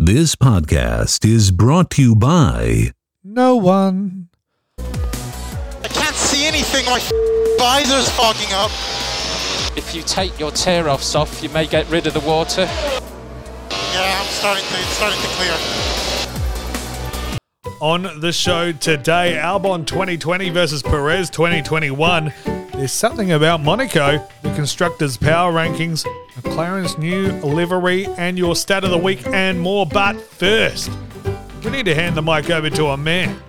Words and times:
This 0.00 0.36
podcast 0.36 1.28
is 1.28 1.50
brought 1.50 1.90
to 1.90 2.02
you 2.02 2.14
by 2.14 2.92
No 3.24 3.56
one. 3.56 4.28
I 4.78 5.88
can't 5.88 6.14
see 6.14 6.46
anything. 6.46 6.86
My 6.86 7.80
visor's 7.82 8.08
fogging 8.10 8.52
up. 8.52 8.70
If 9.76 9.96
you 9.96 10.02
take 10.02 10.38
your 10.38 10.52
tear 10.52 10.88
offs 10.88 11.16
off, 11.16 11.42
you 11.42 11.48
may 11.48 11.66
get 11.66 11.90
rid 11.90 12.06
of 12.06 12.14
the 12.14 12.20
water. 12.20 12.62
Yeah, 12.62 14.20
I'm 14.20 14.26
starting 14.26 14.62
to. 14.62 14.78
It's 14.78 14.86
starting 14.90 15.20
to 15.20 15.26
clear. 15.34 15.87
On 17.80 18.02
the 18.18 18.32
show 18.32 18.72
today, 18.72 19.38
Albon 19.40 19.86
2020 19.86 20.50
versus 20.50 20.82
Perez 20.82 21.30
2021. 21.30 22.32
There's 22.72 22.90
something 22.90 23.30
about 23.30 23.60
Monaco, 23.60 24.26
the 24.42 24.52
constructors' 24.54 25.16
power 25.16 25.52
rankings, 25.52 26.04
McLaren's 26.40 26.98
new 26.98 27.30
livery, 27.34 28.06
and 28.18 28.36
your 28.36 28.56
stat 28.56 28.82
of 28.82 28.90
the 28.90 28.98
week, 28.98 29.24
and 29.28 29.60
more. 29.60 29.86
But 29.86 30.20
first, 30.20 30.90
we 31.64 31.70
need 31.70 31.84
to 31.84 31.94
hand 31.94 32.16
the 32.16 32.22
mic 32.22 32.50
over 32.50 32.68
to 32.68 32.86
a 32.86 32.96
man. 32.96 33.40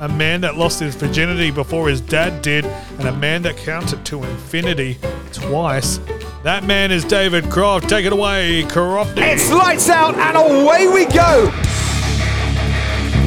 A 0.00 0.08
man 0.08 0.42
that 0.42 0.58
lost 0.58 0.80
his 0.80 0.94
virginity 0.94 1.50
before 1.50 1.88
his 1.88 2.02
dad 2.02 2.42
did, 2.42 2.66
and 2.66 3.08
a 3.08 3.16
man 3.16 3.40
that 3.42 3.56
counted 3.56 4.04
to 4.04 4.22
infinity 4.22 4.98
twice. 5.32 5.98
That 6.42 6.64
man 6.64 6.92
is 6.92 7.06
David 7.06 7.50
Croft. 7.50 7.88
Take 7.88 8.04
it 8.04 8.12
away, 8.12 8.64
Croft. 8.64 9.16
It's 9.16 9.50
lights 9.50 9.88
out 9.88 10.14
and 10.14 10.36
away 10.36 10.88
we 10.88 11.06
go. 11.06 11.50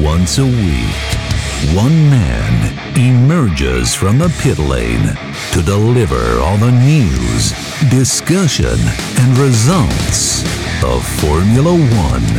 Once 0.02 0.38
a 0.38 0.44
week, 0.44 1.74
one 1.76 2.08
man 2.08 2.96
emerges 2.96 3.94
from 3.94 4.16
the 4.18 4.34
pit 4.40 4.58
lane 4.58 5.14
to 5.52 5.62
deliver 5.62 6.40
all 6.40 6.56
the 6.56 6.70
news, 6.70 7.50
discussion, 7.90 8.78
and 9.18 9.36
results 9.36 10.42
of 10.82 11.06
Formula 11.20 11.72
One. 11.72 12.32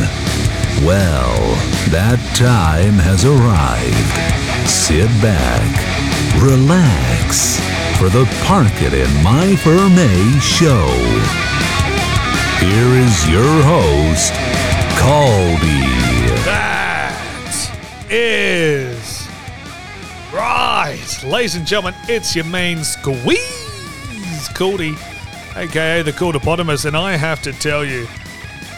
Well, 0.84 1.38
that 1.90 2.18
time 2.34 2.94
has 2.98 3.24
arrived. 3.24 4.68
Sit 4.68 5.06
back, 5.22 5.70
relax 6.42 7.60
for 7.96 8.08
the 8.08 8.26
Park 8.42 8.82
It 8.82 8.92
in 8.92 9.22
My 9.22 9.54
Ferme 9.54 10.40
show. 10.40 10.88
Here 12.58 12.92
is 12.98 13.28
your 13.28 13.62
host, 13.62 14.32
Caldy. 14.98 15.86
That 16.44 16.71
is 18.14 19.26
right, 20.34 21.24
ladies 21.24 21.54
and 21.54 21.66
gentlemen. 21.66 21.98
It's 22.08 22.36
your 22.36 22.44
main 22.44 22.84
squeeze, 22.84 23.38
Coolty, 24.50 24.92
aka 25.56 26.02
the 26.02 26.12
Cooltopotamus, 26.12 26.84
and 26.84 26.94
I 26.94 27.16
have 27.16 27.40
to 27.40 27.54
tell 27.54 27.82
you, 27.82 28.06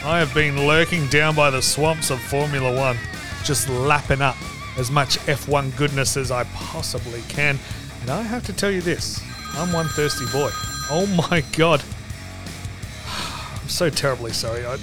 I 0.04 0.20
have 0.20 0.32
been 0.34 0.68
lurking 0.68 1.08
down 1.08 1.34
by 1.34 1.50
the 1.50 1.60
swamps 1.60 2.10
of 2.10 2.20
Formula 2.20 2.76
One, 2.76 2.96
just 3.42 3.68
lapping 3.68 4.22
up 4.22 4.36
as 4.78 4.92
much 4.92 5.18
F1 5.26 5.76
goodness 5.76 6.16
as 6.16 6.30
I 6.30 6.44
possibly 6.54 7.22
can. 7.28 7.58
And 8.02 8.10
I 8.10 8.22
have 8.22 8.46
to 8.46 8.52
tell 8.52 8.70
you 8.70 8.82
this: 8.82 9.20
I'm 9.54 9.72
one 9.72 9.88
thirsty 9.88 10.26
boy. 10.26 10.50
Oh 10.92 11.06
my 11.30 11.42
god. 11.56 11.82
I'm 13.60 13.68
so 13.68 13.90
terribly 13.90 14.32
sorry. 14.32 14.64
I, 14.64 14.78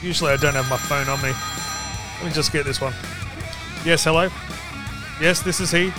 usually 0.00 0.30
I 0.30 0.36
don't 0.36 0.54
have 0.54 0.70
my 0.70 0.76
phone 0.76 1.08
on 1.08 1.20
me. 1.22 1.32
Let 2.18 2.26
me 2.26 2.32
just 2.32 2.52
get 2.52 2.64
this 2.64 2.80
one. 2.80 2.94
Yes, 3.86 4.02
hello. 4.02 4.28
Yes, 5.20 5.42
this 5.42 5.60
is 5.60 5.70
he. 5.70 5.90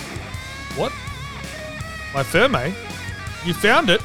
What? 0.76 0.92
My 2.14 2.22
Ferme? 2.22 2.74
You 3.46 3.54
found 3.54 3.90
it? 3.90 4.02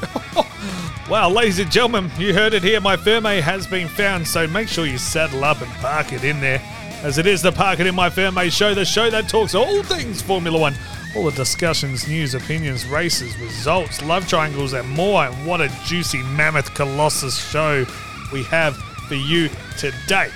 wow, 1.09 1.29
ladies 1.29 1.59
and 1.59 1.69
gentlemen, 1.69 2.09
you 2.17 2.33
heard 2.33 2.53
it 2.53 2.63
here. 2.63 2.79
My 2.79 2.95
Ferme 2.95 3.41
has 3.41 3.67
been 3.67 3.89
found, 3.89 4.25
so 4.25 4.47
make 4.47 4.69
sure 4.69 4.85
you 4.85 4.97
saddle 4.97 5.43
up 5.43 5.61
and 5.61 5.69
park 5.73 6.13
it 6.13 6.23
in 6.23 6.39
there. 6.39 6.61
As 7.03 7.17
it 7.17 7.25
is 7.27 7.41
the 7.41 7.51
Park 7.51 7.81
It 7.81 7.87
in 7.87 7.93
My 7.93 8.09
Ferme 8.09 8.49
show, 8.49 8.73
the 8.73 8.85
show 8.85 9.09
that 9.09 9.27
talks 9.27 9.53
all 9.53 9.83
things 9.83 10.21
Formula 10.21 10.57
One. 10.57 10.75
All 11.13 11.25
the 11.25 11.31
discussions, 11.31 12.07
news, 12.07 12.35
opinions, 12.35 12.85
races, 12.85 13.37
results, 13.37 14.01
love 14.01 14.29
triangles, 14.29 14.71
and 14.71 14.87
more. 14.87 15.25
And 15.25 15.45
what 15.45 15.59
a 15.59 15.69
juicy 15.83 16.23
mammoth 16.23 16.73
colossus 16.73 17.35
show 17.51 17.85
we 18.31 18.43
have 18.43 18.77
for 18.77 19.15
you 19.15 19.49
today. 19.77 20.29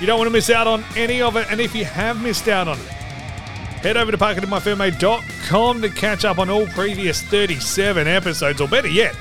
You 0.00 0.06
don't 0.06 0.18
want 0.18 0.28
to 0.28 0.32
miss 0.32 0.50
out 0.50 0.66
on 0.66 0.84
any 0.94 1.22
of 1.22 1.36
it, 1.36 1.46
and 1.50 1.60
if 1.60 1.74
you 1.74 1.84
have 1.84 2.22
missed 2.22 2.48
out 2.48 2.68
on 2.68 2.78
it, 2.78 2.86
head 2.86 3.96
over 3.96 4.10
to 4.10 4.18
parcitinmyferme.com 4.18 5.80
to 5.82 5.88
catch 5.88 6.24
up 6.24 6.38
on 6.38 6.50
all 6.50 6.66
previous 6.66 7.22
37 7.22 8.06
episodes, 8.06 8.60
or 8.60 8.68
better 8.68 8.88
yet, 8.88 9.16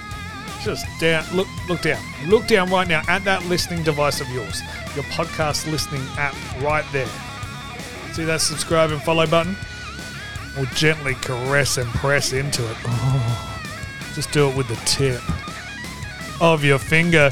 just 0.64 0.86
down 1.00 1.24
look 1.34 1.48
look 1.70 1.82
down. 1.82 2.04
Look 2.28 2.48
down 2.48 2.70
right 2.70 2.88
now 2.88 3.04
at 3.08 3.24
that 3.24 3.46
listening 3.46 3.84
device 3.84 4.20
of 4.20 4.30
yours. 4.32 4.62
Your 4.96 5.04
podcast 5.06 5.70
listening 5.72 6.02
app 6.18 6.36
right 6.62 6.86
there. 6.92 7.08
See 8.14 8.26
that 8.26 8.42
subscribe 8.42 8.92
and 8.92 9.02
follow 9.02 9.28
button? 9.28 9.56
We'll 10.58 10.66
gently 10.68 11.16
caress 11.16 11.78
and 11.78 11.88
press 11.90 12.34
into 12.34 12.64
it. 12.70 12.78
Oh, 12.86 13.62
just 14.14 14.32
do 14.32 14.50
it 14.50 14.56
with 14.56 14.68
the 14.68 14.76
tip 14.86 15.22
of 16.42 16.64
your 16.64 16.80
finger. 16.80 17.32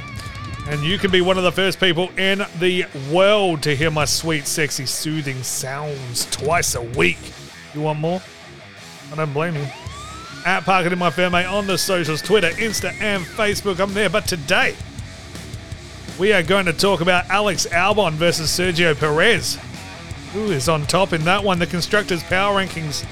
And 0.68 0.82
you 0.82 0.98
can 0.98 1.12
be 1.12 1.22
one 1.22 1.38
of 1.38 1.44
the 1.44 1.52
first 1.52 1.80
people 1.80 2.10
in 2.18 2.46
the 2.60 2.86
world 3.12 3.62
to 3.64 3.76
hear 3.76 3.92
my 3.92 4.06
sweet, 4.06 4.48
sexy, 4.48 4.86
soothing 4.86 5.44
sounds 5.44 6.26
twice 6.32 6.76
a 6.76 6.82
week. 6.82 7.20
You 7.76 7.82
want 7.82 8.00
more? 8.00 8.22
I 9.12 9.16
don't 9.16 9.34
blame 9.34 9.56
you. 9.56 9.68
At 10.46 10.68
in 10.68 11.00
My 11.00 11.10
Ferme 11.10 11.46
on 11.50 11.68
the 11.68 11.78
socials, 11.78 12.22
Twitter, 12.22 12.50
Insta, 12.52 12.94
and 13.02 13.24
Facebook. 13.24 13.80
I'm 13.80 13.94
there. 13.94 14.10
But 14.10 14.26
today, 14.26 14.76
we 16.20 16.32
are 16.34 16.44
going 16.44 16.66
to 16.66 16.74
talk 16.74 17.02
about 17.02 17.30
Alex 17.30 17.66
Albon 17.68 18.14
versus 18.14 18.50
Sergio 18.50 18.98
Perez. 18.98 19.58
Who 20.32 20.52
is 20.52 20.70
on 20.70 20.86
top 20.88 21.14
in 21.14 21.24
that 21.26 21.44
one? 21.44 21.60
The 21.60 21.68
constructors' 21.68 22.24
power 22.24 22.60
rankings, 22.60 23.06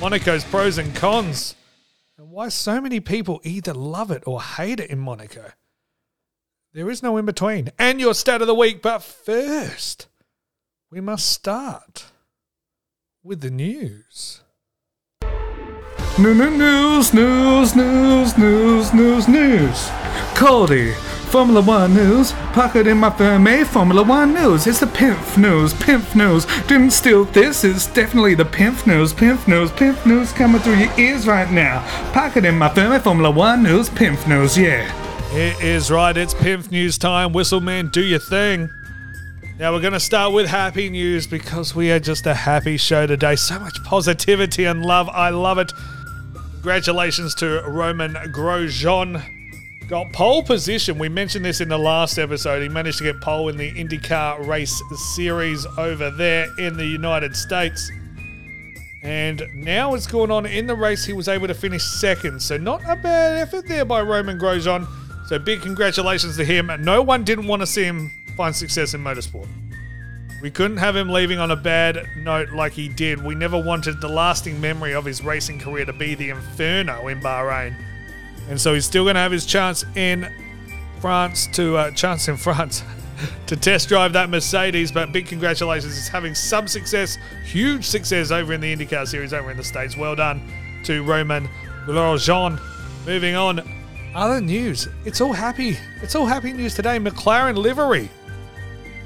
Monaco's 0.00 0.44
pros 0.44 0.78
and 0.78 0.94
cons, 0.94 1.54
and 2.16 2.30
why 2.30 2.48
so 2.48 2.80
many 2.80 3.00
people 3.00 3.40
either 3.44 3.74
love 3.74 4.10
it 4.10 4.22
or 4.26 4.42
hate 4.42 4.80
it 4.80 4.90
in 4.90 4.98
Monaco. 4.98 5.52
There 6.78 6.90
is 6.90 7.02
no 7.02 7.16
in 7.16 7.26
between. 7.26 7.72
And 7.76 7.98
your 7.98 8.14
stat 8.14 8.40
of 8.40 8.46
the 8.46 8.54
week. 8.54 8.82
But 8.82 9.02
first, 9.02 10.06
we 10.92 11.00
must 11.00 11.28
start 11.28 12.04
with 13.20 13.40
the 13.40 13.50
news. 13.50 14.42
New, 16.20 16.34
new, 16.34 16.50
news, 16.50 17.12
news, 17.12 17.74
news, 17.74 18.38
news, 18.38 18.94
news, 18.94 19.26
news. 19.26 19.90
Cody, 20.36 20.92
Formula 21.32 21.60
One 21.62 21.94
news, 21.94 22.30
pocket 22.52 22.86
in 22.86 22.98
my 22.98 23.10
Ferme. 23.10 23.48
Eh? 23.48 23.64
Formula 23.64 24.04
One 24.04 24.32
news, 24.32 24.68
it's 24.68 24.78
the 24.78 24.86
pimp 24.86 25.36
news, 25.36 25.74
pimp 25.74 26.14
news. 26.14 26.46
Didn't 26.68 26.92
steal 26.92 27.24
this, 27.24 27.64
it's 27.64 27.88
definitely 27.88 28.36
the 28.36 28.44
pimp 28.44 28.86
news, 28.86 29.12
pimp 29.12 29.48
news, 29.48 29.72
pimp 29.72 30.06
news 30.06 30.30
coming 30.30 30.60
through 30.60 30.76
your 30.76 30.96
ears 30.96 31.26
right 31.26 31.50
now. 31.50 31.80
Pocket 32.12 32.44
in 32.44 32.56
my 32.56 32.68
Ferme. 32.68 32.92
Eh? 32.92 33.00
Formula 33.00 33.32
One 33.32 33.64
news, 33.64 33.90
pimp 33.90 34.28
news, 34.28 34.56
yeah. 34.56 35.07
It 35.30 35.62
is 35.62 35.90
right. 35.90 36.16
It's 36.16 36.32
Pimp 36.32 36.70
News 36.70 36.96
time. 36.96 37.34
Whistleman, 37.34 37.92
do 37.92 38.02
your 38.02 38.18
thing. 38.18 38.70
Now 39.58 39.74
we're 39.74 39.80
going 39.82 39.92
to 39.92 40.00
start 40.00 40.32
with 40.32 40.46
happy 40.46 40.88
news 40.88 41.26
because 41.26 41.74
we 41.74 41.92
are 41.92 42.00
just 42.00 42.26
a 42.26 42.32
happy 42.32 42.78
show 42.78 43.06
today. 43.06 43.36
So 43.36 43.58
much 43.58 43.82
positivity 43.84 44.64
and 44.64 44.82
love. 44.82 45.06
I 45.10 45.28
love 45.28 45.58
it. 45.58 45.70
Congratulations 46.54 47.34
to 47.36 47.62
Romain 47.68 48.14
Grosjean. 48.32 49.22
Got 49.86 50.10
pole 50.14 50.42
position. 50.42 50.98
We 50.98 51.10
mentioned 51.10 51.44
this 51.44 51.60
in 51.60 51.68
the 51.68 51.78
last 51.78 52.16
episode. 52.18 52.62
He 52.62 52.70
managed 52.70 52.98
to 52.98 53.04
get 53.04 53.20
pole 53.20 53.50
in 53.50 53.58
the 53.58 53.70
IndyCar 53.72 54.46
race 54.46 54.82
series 55.14 55.66
over 55.76 56.10
there 56.10 56.48
in 56.58 56.74
the 56.78 56.86
United 56.86 57.36
States. 57.36 57.90
And 59.02 59.42
now 59.54 59.90
what's 59.90 60.06
going 60.06 60.30
on 60.30 60.46
in 60.46 60.66
the 60.66 60.74
race, 60.74 61.04
he 61.04 61.12
was 61.12 61.28
able 61.28 61.48
to 61.48 61.54
finish 61.54 61.84
second. 61.84 62.40
So 62.40 62.56
not 62.56 62.80
a 62.84 62.96
bad 62.96 63.36
effort 63.38 63.68
there 63.68 63.84
by 63.84 64.00
Romain 64.00 64.38
Grosjean. 64.38 64.88
So 65.28 65.38
big 65.38 65.60
congratulations 65.60 66.38
to 66.38 66.44
him. 66.44 66.70
No 66.80 67.02
one 67.02 67.22
didn't 67.22 67.48
want 67.48 67.60
to 67.60 67.66
see 67.66 67.84
him 67.84 68.10
find 68.34 68.56
success 68.56 68.94
in 68.94 69.04
motorsport. 69.04 69.46
We 70.40 70.50
couldn't 70.50 70.78
have 70.78 70.96
him 70.96 71.10
leaving 71.10 71.38
on 71.38 71.50
a 71.50 71.56
bad 71.56 72.08
note 72.16 72.52
like 72.52 72.72
he 72.72 72.88
did. 72.88 73.22
We 73.22 73.34
never 73.34 73.60
wanted 73.60 74.00
the 74.00 74.08
lasting 74.08 74.58
memory 74.58 74.94
of 74.94 75.04
his 75.04 75.22
racing 75.22 75.60
career 75.60 75.84
to 75.84 75.92
be 75.92 76.14
the 76.14 76.30
inferno 76.30 77.08
in 77.08 77.20
Bahrain. 77.20 77.76
And 78.48 78.58
so 78.58 78.72
he's 78.72 78.86
still 78.86 79.04
going 79.04 79.16
to 79.16 79.20
have 79.20 79.30
his 79.30 79.44
chance 79.44 79.84
in 79.96 80.32
France 81.00 81.46
to 81.48 81.76
uh, 81.76 81.90
chance 81.90 82.28
in 82.28 82.38
France 82.38 82.82
to 83.48 83.54
test 83.54 83.90
drive 83.90 84.14
that 84.14 84.30
Mercedes. 84.30 84.90
But 84.90 85.12
big 85.12 85.26
congratulations! 85.26 85.94
He's 85.94 86.08
having 86.08 86.34
some 86.34 86.66
success, 86.66 87.18
huge 87.44 87.84
success 87.84 88.30
over 88.30 88.54
in 88.54 88.62
the 88.62 88.74
IndyCar 88.74 89.06
series 89.06 89.34
over 89.34 89.50
in 89.50 89.58
the 89.58 89.64
states. 89.64 89.94
Well 89.94 90.16
done 90.16 90.40
to 90.84 91.02
Romain 91.02 91.50
Grosjean. 91.84 92.58
Moving 93.04 93.34
on, 93.34 93.77
other 94.18 94.40
news. 94.40 94.88
It's 95.04 95.20
all 95.20 95.32
happy. 95.32 95.76
It's 96.02 96.14
all 96.14 96.26
happy 96.26 96.52
news 96.52 96.74
today. 96.74 96.98
McLaren 96.98 97.56
livery 97.56 98.10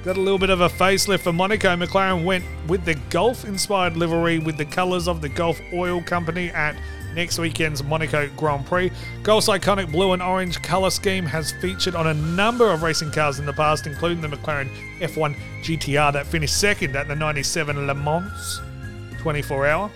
Got 0.04 0.16
a 0.16 0.20
little 0.20 0.38
bit 0.38 0.50
of 0.50 0.60
a 0.60 0.68
facelift 0.68 1.20
for 1.20 1.32
Monaco. 1.32 1.68
McLaren 1.76 2.24
went 2.24 2.44
with 2.66 2.84
the 2.84 2.96
Gulf 3.08 3.44
inspired 3.44 3.96
livery 3.96 4.40
with 4.40 4.56
the 4.56 4.64
colours 4.64 5.06
of 5.06 5.20
the 5.20 5.28
Gulf 5.28 5.60
Oil 5.72 6.02
Company 6.02 6.48
at 6.48 6.74
next 7.14 7.38
weekend's 7.38 7.84
Monaco 7.84 8.28
Grand 8.36 8.66
Prix. 8.66 8.90
Gulf's 9.22 9.46
iconic 9.46 9.92
blue 9.92 10.12
and 10.12 10.20
orange 10.20 10.60
colour 10.60 10.90
scheme 10.90 11.24
has 11.24 11.52
featured 11.52 11.94
on 11.94 12.08
a 12.08 12.14
number 12.14 12.72
of 12.72 12.82
racing 12.82 13.12
cars 13.12 13.38
in 13.38 13.46
the 13.46 13.52
past, 13.52 13.86
including 13.86 14.20
the 14.20 14.26
McLaren 14.26 14.68
F1 14.98 15.36
GTR 15.62 16.12
that 16.14 16.26
finished 16.26 16.58
second 16.58 16.96
at 16.96 17.06
the 17.06 17.14
97 17.14 17.86
Le 17.86 17.94
Mans 17.94 18.60
24 19.18 19.66
hour, 19.68 19.90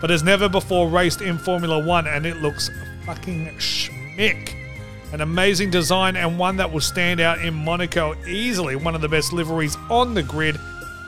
but 0.00 0.08
has 0.08 0.22
never 0.22 0.48
before 0.48 0.88
raced 0.88 1.20
in 1.20 1.36
Formula 1.36 1.84
One, 1.84 2.06
and 2.06 2.24
it 2.24 2.38
looks 2.38 2.70
fucking 3.04 3.48
schmick. 3.58 4.59
An 5.12 5.22
amazing 5.22 5.70
design 5.70 6.14
and 6.14 6.38
one 6.38 6.56
that 6.58 6.72
will 6.72 6.80
stand 6.80 7.20
out 7.20 7.40
in 7.40 7.52
Monaco 7.52 8.14
easily. 8.26 8.76
One 8.76 8.94
of 8.94 9.00
the 9.00 9.08
best 9.08 9.32
liveries 9.32 9.76
on 9.88 10.14
the 10.14 10.22
grid. 10.22 10.58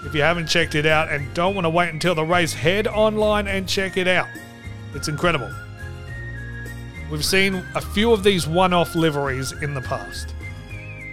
If 0.05 0.13
you 0.13 0.23
haven't 0.23 0.49
checked 0.49 0.75
it 0.75 0.87
out 0.87 1.09
and 1.09 1.33
don't 1.35 1.55
want 1.55 1.67
to 1.67 1.71
wait 1.71 1.91
until 1.91 2.17
the 2.17 2.25
race, 2.25 2.53
head 2.53 2.89
online 2.89 3.47
and 3.47 3.69
check 3.69 3.97
it 3.97 4.09
out. 4.09 4.27
It's 4.95 5.07
incredible. 5.07 5.51
We've 7.13 7.25
seen 7.25 7.65
a 7.77 7.81
few 7.81 8.13
of 8.13 8.25
these 8.25 8.47
one 8.47 8.73
off 8.73 8.97
liveries 8.97 9.53
in 9.53 9.75
the 9.75 9.83
past, 9.83 10.35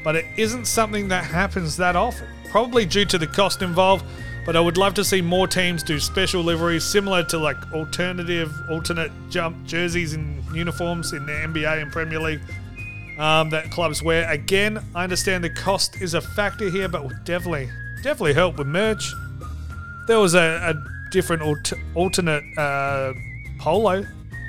but 0.04 0.16
it 0.16 0.26
isn't 0.38 0.66
something 0.66 1.10
that 1.10 1.26
happens 1.26 1.78
that 1.78 1.96
often. 1.96 2.28
Probably 2.50 2.86
due 2.86 3.06
to 3.06 3.18
the 3.20 3.28
cost 3.28 3.62
involved, 3.62 4.04
but 4.46 4.56
I 4.56 4.62
would 4.62 4.78
love 4.78 4.96
to 4.96 5.04
see 5.04 5.22
more 5.22 5.46
teams 5.46 5.84
do 5.84 6.00
special 6.00 6.42
liveries 6.42 6.84
similar 6.84 7.24
to 7.26 7.38
like 7.38 7.58
alternative, 7.72 8.52
alternate 8.72 9.12
jump 9.30 9.64
jerseys 9.66 10.14
and 10.14 10.44
uniforms 10.56 11.14
in 11.14 11.26
the 11.28 11.34
NBA 11.34 11.82
and 11.82 11.92
Premier 11.92 12.20
League 12.20 12.42
um, 13.20 13.50
that 13.52 13.70
clubs 13.70 14.02
wear. 14.02 14.30
Again, 14.32 14.84
I 14.96 15.04
understand 15.04 15.44
the 15.44 15.50
cost 15.50 16.02
is 16.02 16.14
a 16.14 16.22
factor 16.22 16.70
here, 16.70 16.88
but 16.88 17.04
would 17.04 17.24
definitely, 17.26 17.70
definitely 18.02 18.34
help 18.34 18.58
with 18.58 18.68
merch. 18.68 19.14
There 20.08 20.20
was 20.20 20.34
a, 20.34 20.74
a 20.74 21.12
different 21.12 21.44
alt- 21.44 21.74
alternate 21.94 22.44
uh, 22.58 23.14
polo 23.60 24.04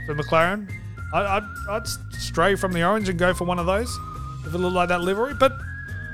for 0.06 0.14
McLaren. 0.14 0.70
I, 1.12 1.42
I'd 1.68 1.88
stray 2.12 2.54
from 2.54 2.72
the 2.72 2.84
orange 2.84 3.08
and 3.08 3.18
go 3.18 3.34
for 3.34 3.44
one 3.44 3.58
of 3.58 3.66
those 3.66 3.98
if 4.46 4.54
it 4.54 4.58
looked 4.58 4.76
like 4.76 4.88
that 4.88 5.00
livery. 5.00 5.34
But 5.34 5.52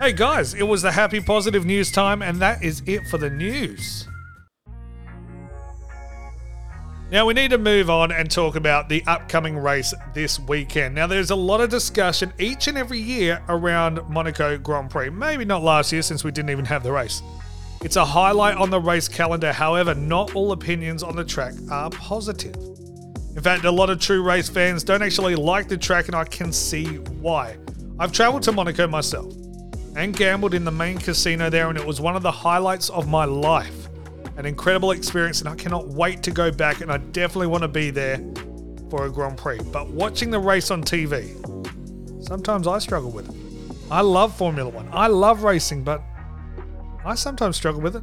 hey, 0.01 0.13
guys, 0.13 0.55
it 0.55 0.63
was 0.63 0.81
the 0.81 0.91
happy, 0.91 1.21
positive 1.21 1.67
news 1.67 1.93
time, 1.93 2.23
and 2.23 2.41
that 2.41 2.65
is 2.65 2.83
it 2.87 3.07
for 3.09 3.19
the 3.19 3.29
news. 3.29 4.09
Now 7.09 7.25
we 7.25 7.35
need 7.35 7.53
to 7.53 7.59
move 7.59 7.89
on 7.89 8.11
and 8.11 8.29
talk 8.29 8.57
about 8.57 8.89
the 8.89 9.05
upcoming 9.07 9.57
race 9.57 9.95
this 10.13 10.41
weekend. 10.41 10.97
Now 10.97 11.07
there's 11.07 11.31
a 11.31 11.37
lot 11.37 11.61
of 11.61 11.71
discussion 11.71 12.33
each 12.37 12.67
and 12.67 12.77
every 12.77 12.99
year 12.99 13.41
around 13.49 14.01
Monaco 14.09 14.59
Grand 14.59 14.91
Prix. 14.91 15.11
Maybe 15.11 15.45
not 15.45 15.63
last 15.63 15.93
year 15.93 16.03
since 16.03 16.25
we 16.25 16.33
didn't 16.33 16.51
even 16.51 16.65
have 16.65 16.83
the 16.83 16.91
race. 16.91 17.23
It's 17.85 17.95
a 17.95 18.05
highlight 18.05 18.57
on 18.57 18.71
the 18.71 18.81
race 18.81 19.07
calendar, 19.07 19.53
however, 19.53 19.95
not 19.95 20.35
all 20.35 20.51
opinions 20.51 21.05
on 21.05 21.15
the 21.15 21.25
track 21.25 21.55
are 21.71 21.91
positive. 21.91 22.57
In 23.37 23.41
fact, 23.41 23.65
a 23.65 23.71
lot 23.71 23.89
of 23.89 24.01
true 24.01 24.25
race 24.25 24.49
fans 24.49 24.83
don't 24.83 25.03
actually 25.03 25.37
like 25.37 25.69
the 25.69 25.77
track, 25.77 26.07
and 26.07 26.17
I 26.17 26.25
can 26.25 26.53
see 26.53 26.97
why. 26.97 27.57
I've 28.01 28.11
travelled 28.11 28.43
to 28.45 28.53
Monaco 28.53 28.89
myself 28.89 29.33
and 29.95 30.17
gambled 30.17 30.55
in 30.55 30.65
the 30.65 30.73
main 30.73 30.99
casino 30.99 31.51
there, 31.51 31.69
and 31.69 31.79
it 31.79 31.87
was 31.87 32.01
one 32.01 32.17
of 32.17 32.23
the 32.23 32.33
highlights 32.33 32.91
of 32.91 33.07
my 33.07 33.25
life 33.25 33.86
an 34.37 34.47
incredible 34.47 34.91
experience, 34.91 35.41
and 35.41 35.49
I 35.49 35.55
cannot 35.55 35.89
wait 35.89 36.23
to 36.25 36.31
go 36.31 36.51
back. 36.51 36.81
And 36.81 36.91
I 36.91 36.99
definitely 36.99 37.49
want 37.49 37.63
to 37.63 37.69
be 37.69 37.91
there 37.91 38.19
for 38.91 39.07
a 39.07 39.11
Grand 39.11 39.39
Prix. 39.39 39.61
But 39.73 39.89
watching 39.89 40.31
the 40.31 40.39
race 40.39 40.71
on 40.71 40.83
TV, 40.83 41.35
sometimes 42.25 42.67
I 42.67 42.79
struggle 42.79 43.11
with 43.11 43.29
it. 43.29 43.91
I 43.91 44.01
love 44.01 44.37
Formula 44.37 44.69
One, 44.69 44.89
I 44.93 45.07
love 45.07 45.45
racing, 45.45 45.85
but 45.85 46.03
I 47.05 47.15
sometimes 47.15 47.57
struggle 47.57 47.81
with 47.81 47.97
it. 47.97 48.03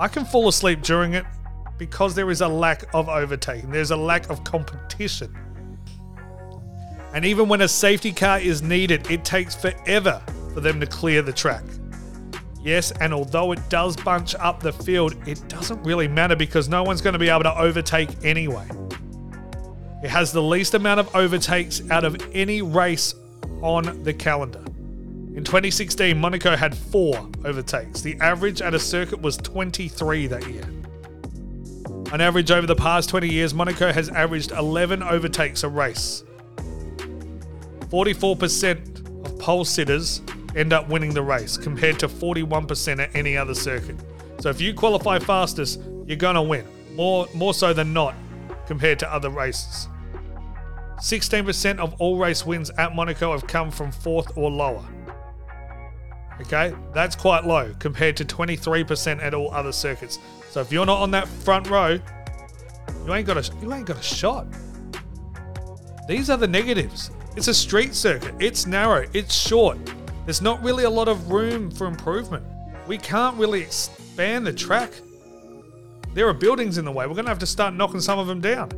I 0.00 0.08
can 0.08 0.24
fall 0.24 0.48
asleep 0.48 0.82
during 0.82 1.14
it 1.14 1.24
because 1.78 2.14
there 2.14 2.30
is 2.30 2.40
a 2.40 2.48
lack 2.48 2.92
of 2.92 3.08
overtaking, 3.08 3.70
there's 3.70 3.92
a 3.92 3.96
lack 3.96 4.28
of 4.28 4.42
competition. 4.42 5.36
And 7.14 7.24
even 7.24 7.48
when 7.48 7.60
a 7.60 7.68
safety 7.68 8.12
car 8.12 8.40
is 8.40 8.62
needed, 8.62 9.08
it 9.10 9.24
takes 9.24 9.54
forever 9.54 10.20
for 10.54 10.60
them 10.60 10.80
to 10.80 10.86
clear 10.86 11.22
the 11.22 11.32
track. 11.32 11.62
Yes, 12.62 12.92
and 13.00 13.12
although 13.12 13.52
it 13.52 13.60
does 13.68 13.96
bunch 13.96 14.34
up 14.36 14.60
the 14.60 14.72
field, 14.72 15.16
it 15.26 15.46
doesn't 15.48 15.82
really 15.82 16.06
matter 16.06 16.36
because 16.36 16.68
no 16.68 16.84
one's 16.84 17.00
going 17.00 17.14
to 17.14 17.18
be 17.18 17.28
able 17.28 17.42
to 17.42 17.58
overtake 17.58 18.10
anyway. 18.24 18.66
It 20.02 20.10
has 20.10 20.32
the 20.32 20.42
least 20.42 20.74
amount 20.74 21.00
of 21.00 21.14
overtakes 21.14 21.82
out 21.90 22.04
of 22.04 22.16
any 22.32 22.62
race 22.62 23.14
on 23.62 24.02
the 24.04 24.12
calendar. 24.12 24.62
In 25.34 25.44
2016, 25.44 26.18
Monaco 26.18 26.54
had 26.54 26.76
four 26.76 27.28
overtakes. 27.44 28.00
The 28.00 28.16
average 28.20 28.60
at 28.60 28.74
a 28.74 28.78
circuit 28.78 29.20
was 29.20 29.36
23 29.38 30.26
that 30.28 30.46
year. 30.48 30.64
On 32.12 32.20
average, 32.20 32.50
over 32.50 32.66
the 32.66 32.76
past 32.76 33.08
20 33.08 33.28
years, 33.28 33.54
Monaco 33.54 33.90
has 33.90 34.08
averaged 34.10 34.52
11 34.52 35.02
overtakes 35.02 35.62
a 35.62 35.68
race. 35.68 36.22
44% 37.88 39.24
of 39.26 39.38
pole 39.38 39.64
sitters 39.64 40.20
end 40.56 40.72
up 40.72 40.88
winning 40.88 41.14
the 41.14 41.22
race 41.22 41.56
compared 41.56 41.98
to 42.00 42.08
41% 42.08 43.00
at 43.00 43.14
any 43.14 43.36
other 43.36 43.54
circuit. 43.54 43.96
So 44.40 44.50
if 44.50 44.60
you 44.60 44.74
qualify 44.74 45.18
fastest, 45.18 45.80
you're 46.06 46.16
going 46.16 46.34
to 46.34 46.42
win. 46.42 46.66
More 46.94 47.26
more 47.34 47.54
so 47.54 47.72
than 47.72 47.92
not 47.92 48.14
compared 48.66 48.98
to 48.98 49.12
other 49.12 49.30
races. 49.30 49.88
16% 50.98 51.78
of 51.78 51.94
all 52.00 52.16
race 52.16 52.46
wins 52.46 52.70
at 52.78 52.94
Monaco 52.94 53.32
have 53.32 53.46
come 53.46 53.70
from 53.70 53.90
fourth 53.90 54.36
or 54.36 54.50
lower. 54.50 54.84
Okay, 56.40 56.74
that's 56.94 57.16
quite 57.16 57.44
low 57.44 57.74
compared 57.78 58.16
to 58.16 58.24
23% 58.24 59.22
at 59.22 59.34
all 59.34 59.52
other 59.52 59.72
circuits. 59.72 60.18
So 60.50 60.60
if 60.60 60.70
you're 60.72 60.86
not 60.86 61.00
on 61.00 61.10
that 61.12 61.26
front 61.28 61.68
row, 61.68 61.98
you 63.04 63.14
ain't 63.14 63.26
got 63.26 63.36
a 63.36 63.54
you 63.60 63.72
ain't 63.72 63.86
got 63.86 63.98
a 63.98 64.02
shot. 64.02 64.46
These 66.08 66.30
are 66.30 66.36
the 66.36 66.48
negatives. 66.48 67.10
It's 67.36 67.48
a 67.48 67.54
street 67.54 67.94
circuit. 67.94 68.34
It's 68.38 68.66
narrow. 68.66 69.06
It's 69.12 69.34
short. 69.34 69.78
There's 70.24 70.40
not 70.40 70.62
really 70.62 70.84
a 70.84 70.90
lot 70.90 71.08
of 71.08 71.30
room 71.30 71.70
for 71.70 71.86
improvement. 71.86 72.44
We 72.86 72.98
can't 72.98 73.36
really 73.36 73.60
expand 73.60 74.46
the 74.46 74.52
track. 74.52 74.92
There 76.14 76.28
are 76.28 76.34
buildings 76.34 76.78
in 76.78 76.84
the 76.84 76.92
way. 76.92 77.06
We're 77.06 77.14
going 77.14 77.24
to 77.24 77.30
have 77.30 77.38
to 77.40 77.46
start 77.46 77.74
knocking 77.74 78.00
some 78.00 78.18
of 78.18 78.26
them 78.26 78.40
down. 78.40 78.70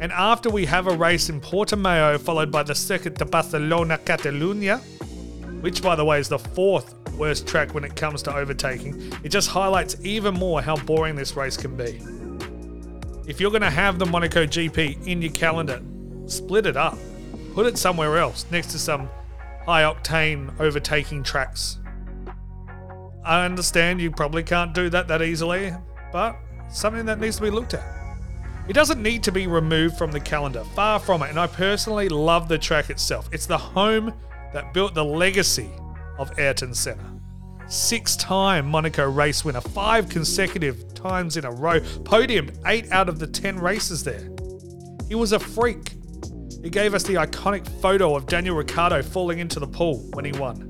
And 0.00 0.12
after 0.12 0.48
we 0.48 0.64
have 0.64 0.86
a 0.86 0.96
race 0.96 1.28
in 1.28 1.40
Portimao, 1.40 2.18
followed 2.20 2.50
by 2.50 2.62
the 2.62 2.74
Circuit 2.74 3.16
de 3.16 3.26
Barcelona 3.26 3.98
Catalunya, 3.98 4.80
which, 5.60 5.82
by 5.82 5.94
the 5.94 6.04
way, 6.04 6.18
is 6.18 6.28
the 6.28 6.38
fourth 6.38 6.94
worst 7.16 7.46
track 7.46 7.74
when 7.74 7.84
it 7.84 7.94
comes 7.96 8.22
to 8.22 8.34
overtaking, 8.34 9.12
it 9.22 9.28
just 9.28 9.50
highlights 9.50 9.96
even 10.02 10.32
more 10.34 10.62
how 10.62 10.74
boring 10.74 11.14
this 11.14 11.36
race 11.36 11.56
can 11.56 11.76
be. 11.76 12.00
If 13.28 13.40
you're 13.40 13.50
going 13.50 13.60
to 13.60 13.70
have 13.70 13.98
the 13.98 14.06
Monaco 14.06 14.46
GP 14.46 15.06
in 15.06 15.20
your 15.20 15.32
calendar, 15.32 15.82
split 16.26 16.64
it 16.64 16.78
up. 16.78 16.96
Put 17.54 17.66
it 17.66 17.78
somewhere 17.78 18.18
else, 18.18 18.46
next 18.50 18.68
to 18.68 18.78
some 18.78 19.08
high 19.64 19.82
octane 19.82 20.58
overtaking 20.60 21.22
tracks. 21.22 21.78
I 23.24 23.44
understand 23.44 24.00
you 24.00 24.10
probably 24.10 24.42
can't 24.42 24.72
do 24.72 24.88
that 24.90 25.08
that 25.08 25.22
easily, 25.22 25.72
but 26.12 26.36
something 26.70 27.04
that 27.06 27.20
needs 27.20 27.36
to 27.36 27.42
be 27.42 27.50
looked 27.50 27.74
at. 27.74 28.00
It 28.68 28.72
doesn't 28.72 29.02
need 29.02 29.22
to 29.24 29.32
be 29.32 29.46
removed 29.46 29.96
from 29.96 30.12
the 30.12 30.20
calendar, 30.20 30.64
far 30.74 31.00
from 31.00 31.22
it, 31.22 31.30
and 31.30 31.40
I 31.40 31.46
personally 31.48 32.08
love 32.08 32.48
the 32.48 32.58
track 32.58 32.88
itself. 32.88 33.28
It's 33.32 33.46
the 33.46 33.58
home 33.58 34.14
that 34.52 34.72
built 34.72 34.94
the 34.94 35.04
legacy 35.04 35.70
of 36.18 36.38
Ayrton 36.38 36.74
Senna. 36.74 37.20
Six 37.66 38.16
time 38.16 38.66
Monaco 38.68 39.08
race 39.08 39.44
winner, 39.44 39.60
five 39.60 40.08
consecutive 40.08 40.94
times 40.94 41.36
in 41.36 41.44
a 41.44 41.50
row, 41.50 41.80
podiumed 41.80 42.56
eight 42.66 42.90
out 42.90 43.08
of 43.08 43.18
the 43.18 43.26
10 43.26 43.58
races 43.58 44.04
there. 44.04 44.28
He 45.08 45.14
was 45.14 45.32
a 45.32 45.38
freak. 45.38 45.94
He 46.62 46.68
gave 46.68 46.94
us 46.94 47.02
the 47.02 47.14
iconic 47.14 47.66
photo 47.80 48.14
of 48.14 48.26
Daniel 48.26 48.56
Ricciardo 48.56 49.02
falling 49.02 49.38
into 49.38 49.58
the 49.58 49.66
pool 49.66 49.98
when 50.12 50.24
he 50.24 50.32
won. 50.32 50.66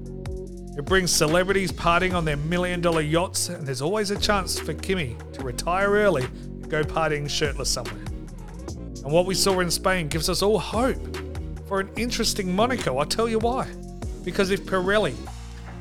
It 0.78 0.84
brings 0.84 1.10
celebrities 1.10 1.72
partying 1.72 2.14
on 2.14 2.24
their 2.24 2.36
million 2.36 2.80
dollar 2.80 3.00
yachts, 3.00 3.48
and 3.48 3.66
there's 3.66 3.82
always 3.82 4.12
a 4.12 4.18
chance 4.18 4.58
for 4.58 4.72
Kimi 4.72 5.16
to 5.32 5.42
retire 5.42 5.90
early 5.90 6.24
and 6.24 6.70
go 6.70 6.82
partying 6.84 7.28
shirtless 7.28 7.68
somewhere. 7.68 8.04
And 9.02 9.12
what 9.12 9.26
we 9.26 9.34
saw 9.34 9.58
in 9.60 9.70
Spain 9.70 10.06
gives 10.08 10.28
us 10.28 10.42
all 10.42 10.58
hope 10.58 11.16
for 11.66 11.80
an 11.80 11.90
interesting 11.96 12.54
Monaco. 12.54 12.98
I'll 12.98 13.04
tell 13.04 13.28
you 13.28 13.40
why. 13.40 13.68
Because 14.24 14.50
if 14.50 14.64
Pirelli 14.64 15.14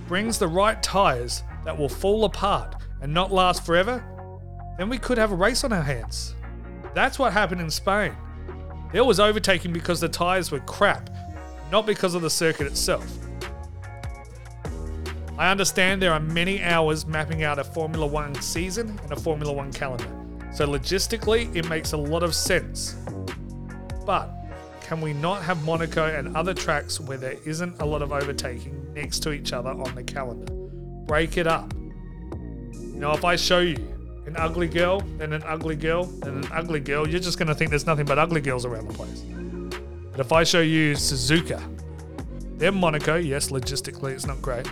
brings 0.07 0.39
the 0.39 0.47
right 0.47 0.81
tyres 0.81 1.43
that 1.65 1.77
will 1.77 1.89
fall 1.89 2.25
apart 2.25 2.75
and 3.01 3.13
not 3.13 3.31
last 3.31 3.65
forever, 3.65 4.03
then 4.77 4.89
we 4.89 4.97
could 4.97 5.19
have 5.19 5.31
a 5.31 5.35
race 5.35 5.63
on 5.63 5.71
our 5.71 5.83
hands. 5.83 6.33
That's 6.95 7.19
what 7.19 7.31
happened 7.31 7.61
in 7.61 7.69
Spain. 7.69 8.15
There 8.91 9.03
was 9.03 9.19
overtaking 9.19 9.71
because 9.71 9.99
the 9.99 10.09
tyres 10.09 10.51
were 10.51 10.61
crap, 10.61 11.09
not 11.71 11.85
because 11.85 12.15
of 12.15 12.21
the 12.21 12.29
circuit 12.29 12.67
itself. 12.67 13.07
I 15.37 15.51
understand 15.51 16.01
there 16.01 16.11
are 16.11 16.19
many 16.19 16.61
hours 16.63 17.05
mapping 17.05 17.43
out 17.43 17.59
a 17.59 17.63
Formula 17.63 18.05
One 18.05 18.33
season 18.41 18.99
and 19.03 19.11
a 19.13 19.15
Formula 19.15 19.53
One 19.53 19.71
calendar, 19.71 20.09
so 20.51 20.67
logistically 20.67 21.55
it 21.55 21.69
makes 21.69 21.93
a 21.93 21.97
lot 21.97 22.23
of 22.23 22.33
sense. 22.33 22.97
But 24.05 24.29
can 24.81 25.01
we 25.01 25.13
not 25.13 25.43
have 25.43 25.63
Monaco 25.63 26.07
and 26.07 26.35
other 26.35 26.55
tracks 26.55 26.99
where 26.99 27.17
there 27.17 27.37
isn't 27.45 27.79
a 27.79 27.85
lot 27.85 28.01
of 28.01 28.11
overtaking 28.11 28.91
next 28.93 29.19
to 29.19 29.31
each 29.31 29.53
other 29.53 29.69
on 29.69 29.93
the 29.93 30.03
calendar? 30.03 30.51
Break 31.05 31.37
it 31.37 31.45
up. 31.45 31.73
Know, 32.73 33.13
if 33.13 33.23
I 33.23 33.37
show 33.37 33.59
you 33.59 33.77
an 34.29 34.35
ugly 34.37 34.67
girl, 34.67 35.01
and 35.19 35.33
an 35.33 35.41
ugly 35.43 35.75
girl, 35.75 36.03
and 36.21 36.45
an 36.45 36.51
ugly 36.53 36.79
girl, 36.79 37.07
you're 37.09 37.19
just 37.19 37.39
going 37.39 37.47
to 37.47 37.55
think 37.55 37.71
there's 37.71 37.87
nothing 37.87 38.05
but 38.05 38.19
ugly 38.19 38.41
girls 38.41 38.63
around 38.63 38.87
the 38.87 38.93
place. 38.93 39.21
But 40.11 40.19
if 40.19 40.31
I 40.31 40.43
show 40.43 40.61
you 40.61 40.93
Suzuka, 40.93 41.59
then 42.57 42.75
Monaco, 42.75 43.15
yes, 43.15 43.49
logistically 43.49 44.11
it's 44.11 44.27
not 44.27 44.39
great. 44.39 44.69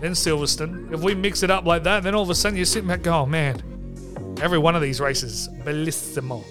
Then 0.00 0.12
Silverstone. 0.12 0.92
If 0.92 1.00
we 1.00 1.14
mix 1.14 1.42
it 1.42 1.50
up 1.50 1.64
like 1.64 1.84
that, 1.84 2.02
then 2.02 2.14
all 2.14 2.22
of 2.22 2.28
a 2.28 2.34
sudden 2.34 2.56
you're 2.56 2.66
sitting 2.66 2.88
back 2.88 3.02
going, 3.02 3.22
oh 3.22 3.26
man, 3.26 4.36
every 4.42 4.58
one 4.58 4.76
of 4.76 4.82
these 4.82 5.00
races, 5.00 5.48
bellissimo. 5.64 6.44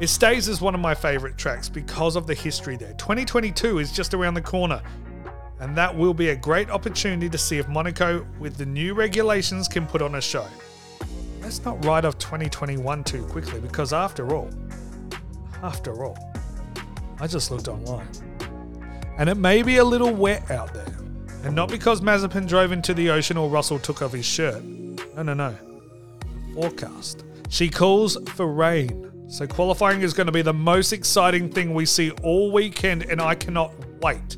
It 0.00 0.08
stays 0.08 0.48
as 0.48 0.60
one 0.60 0.74
of 0.74 0.80
my 0.80 0.94
favourite 0.94 1.38
tracks 1.38 1.68
because 1.68 2.16
of 2.16 2.26
the 2.26 2.34
history 2.34 2.76
there. 2.76 2.94
2022 2.94 3.78
is 3.78 3.92
just 3.92 4.12
around 4.12 4.34
the 4.34 4.42
corner, 4.42 4.82
and 5.60 5.76
that 5.76 5.94
will 5.94 6.14
be 6.14 6.30
a 6.30 6.36
great 6.36 6.70
opportunity 6.70 7.28
to 7.28 7.38
see 7.38 7.58
if 7.58 7.68
Monaco, 7.68 8.26
with 8.38 8.56
the 8.56 8.66
new 8.66 8.94
regulations, 8.94 9.68
can 9.68 9.86
put 9.86 10.00
on 10.00 10.14
a 10.14 10.20
show. 10.20 10.46
Let's 11.42 11.64
not 11.64 11.84
write 11.84 12.04
off 12.04 12.18
2021 12.18 13.04
too 13.04 13.24
quickly 13.26 13.60
because, 13.60 13.92
after 13.92 14.34
all, 14.34 14.50
after 15.62 16.04
all, 16.04 16.18
I 17.20 17.26
just 17.26 17.50
looked 17.50 17.68
online. 17.68 18.08
And 19.18 19.28
it 19.28 19.36
may 19.36 19.62
be 19.62 19.76
a 19.76 19.84
little 19.84 20.14
wet 20.14 20.50
out 20.50 20.72
there. 20.72 20.96
And 21.44 21.54
not 21.54 21.68
because 21.70 22.00
Mazepin 22.00 22.48
drove 22.48 22.72
into 22.72 22.94
the 22.94 23.10
ocean 23.10 23.36
or 23.36 23.50
Russell 23.50 23.78
took 23.78 24.00
off 24.00 24.12
his 24.12 24.24
shirt. 24.24 24.62
No, 24.64 25.22
no, 25.22 25.34
no. 25.34 25.54
Forecast. 26.54 27.24
She 27.50 27.68
calls 27.68 28.16
for 28.30 28.46
rain. 28.46 29.10
So 29.28 29.46
qualifying 29.46 30.00
is 30.00 30.14
going 30.14 30.26
to 30.26 30.32
be 30.32 30.42
the 30.42 30.54
most 30.54 30.92
exciting 30.92 31.50
thing 31.50 31.74
we 31.74 31.84
see 31.84 32.10
all 32.22 32.50
weekend, 32.50 33.02
and 33.02 33.20
I 33.20 33.34
cannot 33.34 33.72
wait. 34.00 34.36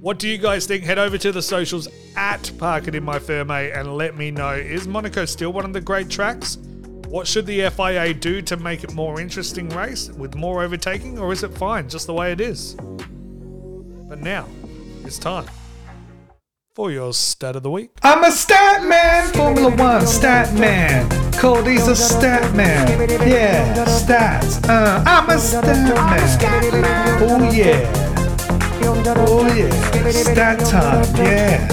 What 0.00 0.18
do 0.18 0.30
you 0.30 0.38
guys 0.38 0.64
think? 0.64 0.84
Head 0.84 0.98
over 0.98 1.18
to 1.18 1.30
the 1.30 1.42
socials 1.42 1.86
at 2.16 2.50
Park 2.56 2.88
It 2.88 2.94
in 2.94 3.04
My 3.04 3.18
Ferme 3.18 3.70
and 3.78 3.98
let 3.98 4.16
me 4.16 4.30
know. 4.30 4.54
Is 4.54 4.88
Monaco 4.88 5.26
still 5.26 5.52
one 5.52 5.66
of 5.66 5.74
the 5.74 5.80
great 5.82 6.08
tracks? 6.08 6.56
What 7.08 7.26
should 7.26 7.44
the 7.44 7.68
FIA 7.68 8.14
do 8.14 8.40
to 8.40 8.56
make 8.56 8.82
it 8.82 8.94
more 8.94 9.20
interesting 9.20 9.68
race 9.68 10.08
with 10.08 10.34
more 10.34 10.62
overtaking, 10.62 11.18
or 11.18 11.34
is 11.34 11.42
it 11.42 11.52
fine 11.52 11.86
just 11.86 12.06
the 12.06 12.14
way 12.14 12.32
it 12.32 12.40
is? 12.40 12.76
But 14.08 14.20
now, 14.20 14.48
it's 15.04 15.18
time 15.18 15.44
for 16.74 16.90
your 16.90 17.12
stat 17.12 17.56
of 17.56 17.62
the 17.62 17.70
week. 17.70 17.90
I'm 18.02 18.24
a 18.24 18.30
stat 18.30 18.82
man, 18.84 19.30
Formula 19.34 19.68
One 19.76 20.06
stat 20.06 20.54
man. 20.58 21.10
Cody's 21.32 21.88
a 21.88 21.96
stat 21.96 22.56
man. 22.56 22.88
Yeah, 23.28 23.84
stats. 23.84 24.66
Uh, 24.66 25.04
I'm 25.06 25.28
a 25.28 25.38
stat 25.38 26.72
man. 26.72 27.22
Oh 27.22 27.52
yeah. 27.52 28.09
Oh 28.92 29.46
yeah. 29.54 30.10
Stat 30.10 30.58
time. 30.60 31.04
Yeah. 31.16 31.68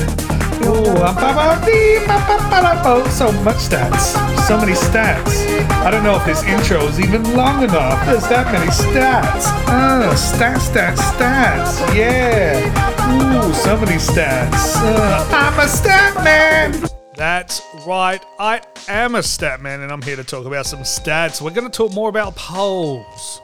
Oh, 2.89 3.07
so 3.09 3.31
much 3.43 3.57
stats. 3.57 4.15
So 4.47 4.57
many 4.57 4.73
stats. 4.73 5.45
I 5.69 5.89
don't 5.91 6.03
know 6.03 6.15
if 6.15 6.25
this 6.25 6.43
intro 6.43 6.85
is 6.87 6.99
even 6.99 7.35
long 7.35 7.63
enough. 7.63 8.05
There's 8.05 8.27
that 8.27 8.51
many 8.51 8.69
stats. 8.71 9.45
Uh, 9.67 10.13
stats, 10.13 10.69
stats, 10.69 10.97
stats. 10.97 11.95
Yeah. 11.95 12.61
Ooh, 13.09 13.53
so 13.53 13.77
many 13.77 13.97
stats. 13.97 14.75
Uh, 14.75 15.27
I'm 15.31 15.59
a 15.59 15.67
stat 15.67 16.23
man. 16.23 16.87
That's 17.15 17.61
right. 17.85 18.23
I 18.39 18.61
am 18.87 19.15
a 19.15 19.23
stat 19.23 19.59
man, 19.59 19.81
and 19.81 19.91
I'm 19.91 20.01
here 20.01 20.17
to 20.17 20.23
talk 20.23 20.45
about 20.45 20.65
some 20.65 20.81
stats. 20.81 21.41
We're 21.41 21.49
going 21.51 21.69
to 21.69 21.75
talk 21.75 21.91
more 21.93 22.09
about 22.09 22.35
poles. 22.35 23.41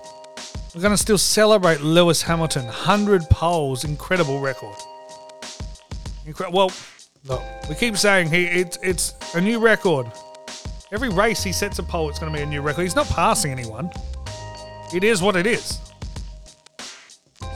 We're 0.74 0.82
going 0.82 0.94
to 0.94 0.98
still 0.98 1.20
celebrate 1.20 1.82
Lewis 1.82 2.24
Hamilton, 2.24 2.66
100 2.66 3.30
poles, 3.30 3.84
incredible 3.84 4.40
record. 4.40 4.76
Incre- 6.26 6.52
well, 6.52 6.72
look, 7.26 7.44
we 7.70 7.76
keep 7.76 7.96
saying 7.96 8.32
he 8.32 8.46
it's 8.46 8.80
it's 8.82 9.14
a 9.36 9.42
new 9.42 9.60
record. 9.60 10.08
Every 10.92 11.10
race 11.10 11.44
he 11.44 11.52
sets 11.52 11.78
a 11.78 11.84
pole, 11.84 12.10
it's 12.10 12.18
going 12.18 12.32
to 12.32 12.38
be 12.38 12.42
a 12.42 12.48
new 12.48 12.62
record. 12.62 12.82
He's 12.82 12.96
not 12.96 13.08
passing 13.08 13.52
anyone. 13.52 13.92
It 14.92 15.04
is 15.04 15.22
what 15.22 15.36
it 15.36 15.46
is. 15.46 15.80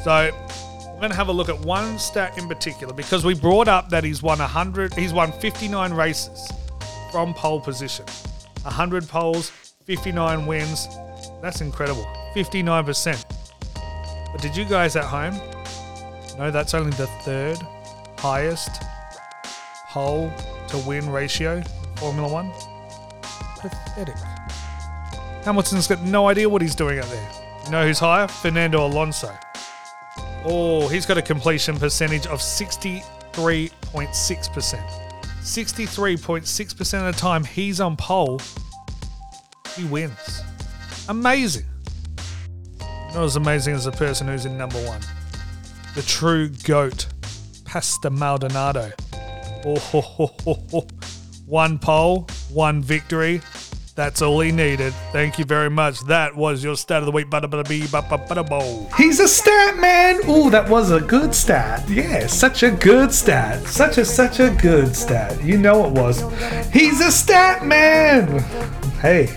So 0.03 0.29
we're 0.93 0.99
going 0.99 1.09
to 1.09 1.15
have 1.17 1.29
a 1.29 1.31
look 1.31 1.49
at 1.49 1.59
one 1.61 1.97
stat 1.97 2.37
in 2.37 2.47
particular 2.47 2.93
because 2.93 3.25
we 3.25 3.33
brought 3.33 3.67
up 3.67 3.89
that 3.89 4.03
he's 4.03 4.21
won 4.21 4.37
100, 4.37 4.93
he's 4.93 5.13
won 5.13 5.31
59 5.31 5.91
races 5.91 6.51
from 7.11 7.33
pole 7.33 7.61
position. 7.61 8.05
100 8.61 9.07
poles, 9.07 9.49
59 9.85 10.45
wins. 10.45 10.87
That's 11.41 11.61
incredible. 11.61 12.05
59%. 12.35 13.25
But 14.31 14.41
did 14.41 14.55
you 14.55 14.65
guys 14.65 14.95
at 14.95 15.05
home 15.05 15.39
know 16.37 16.51
that's 16.51 16.73
only 16.73 16.91
the 16.91 17.07
third 17.23 17.57
highest 18.17 18.83
pole 19.89 20.31
to 20.67 20.77
win 20.79 21.09
ratio 21.09 21.57
in 21.57 21.63
Formula 21.95 22.31
One? 22.31 22.51
Pathetic. 23.59 24.15
Hamilton's 25.43 25.87
got 25.87 26.01
no 26.03 26.27
idea 26.27 26.47
what 26.49 26.61
he's 26.61 26.75
doing 26.75 26.99
out 26.99 27.05
there. 27.05 27.31
You 27.65 27.71
know 27.71 27.87
who's 27.87 27.99
higher? 27.99 28.27
Fernando 28.27 28.85
Alonso. 28.85 29.33
Oh, 30.45 30.87
he's 30.87 31.05
got 31.05 31.17
a 31.17 31.21
completion 31.21 31.77
percentage 31.77 32.27
of 32.27 32.39
63.6%. 32.39 33.01
63.6% 35.41 37.07
of 37.07 37.15
the 37.15 37.19
time 37.19 37.43
he's 37.43 37.79
on 37.79 37.95
pole, 37.95 38.39
he 39.75 39.85
wins. 39.85 40.43
Amazing. 41.09 41.65
Not 43.13 43.23
as 43.23 43.35
amazing 43.35 43.75
as 43.75 43.85
the 43.85 43.91
person 43.91 44.27
who's 44.27 44.45
in 44.45 44.57
number 44.57 44.79
one. 44.85 45.01
The 45.95 46.01
true 46.01 46.49
GOAT, 46.49 47.07
Pastor 47.65 48.09
Maldonado. 48.09 48.91
Oh, 49.65 49.79
ho, 49.79 50.01
ho, 50.01 50.35
ho, 50.43 50.63
ho. 50.71 50.87
One 51.45 51.79
pole, 51.79 52.27
one 52.51 52.81
victory. 52.81 53.41
That's 53.95 54.21
all 54.21 54.39
he 54.41 54.51
needed. 54.51 54.93
Thank 55.11 55.39
you 55.39 55.45
very 55.45 55.71
much. 55.71 56.01
That 56.01 56.35
was 56.35 56.63
your 56.63 56.75
stat 56.75 56.99
of 56.99 57.07
the 57.07 57.11
week. 57.11 57.31
Bada 57.31 57.49
bada 57.49 57.67
bee. 57.67 57.79
He's 58.95 59.19
a 59.19 59.27
stat 59.27 59.79
man. 59.79 60.19
Oh, 60.25 60.51
that 60.51 60.69
was 60.69 60.91
a 60.91 61.01
good 61.01 61.33
stat. 61.33 61.89
Yeah, 61.89 62.27
such 62.27 62.61
a 62.61 62.69
good 62.69 63.11
stat. 63.11 63.65
Such 63.65 63.97
a 63.97 64.05
such 64.05 64.39
a 64.39 64.51
good 64.61 64.95
stat. 64.95 65.43
You 65.43 65.57
know 65.57 65.87
it 65.87 65.93
was. 65.93 66.21
He's 66.71 67.01
a 67.01 67.11
stat 67.11 67.65
man. 67.65 68.37
Hey, 69.01 69.35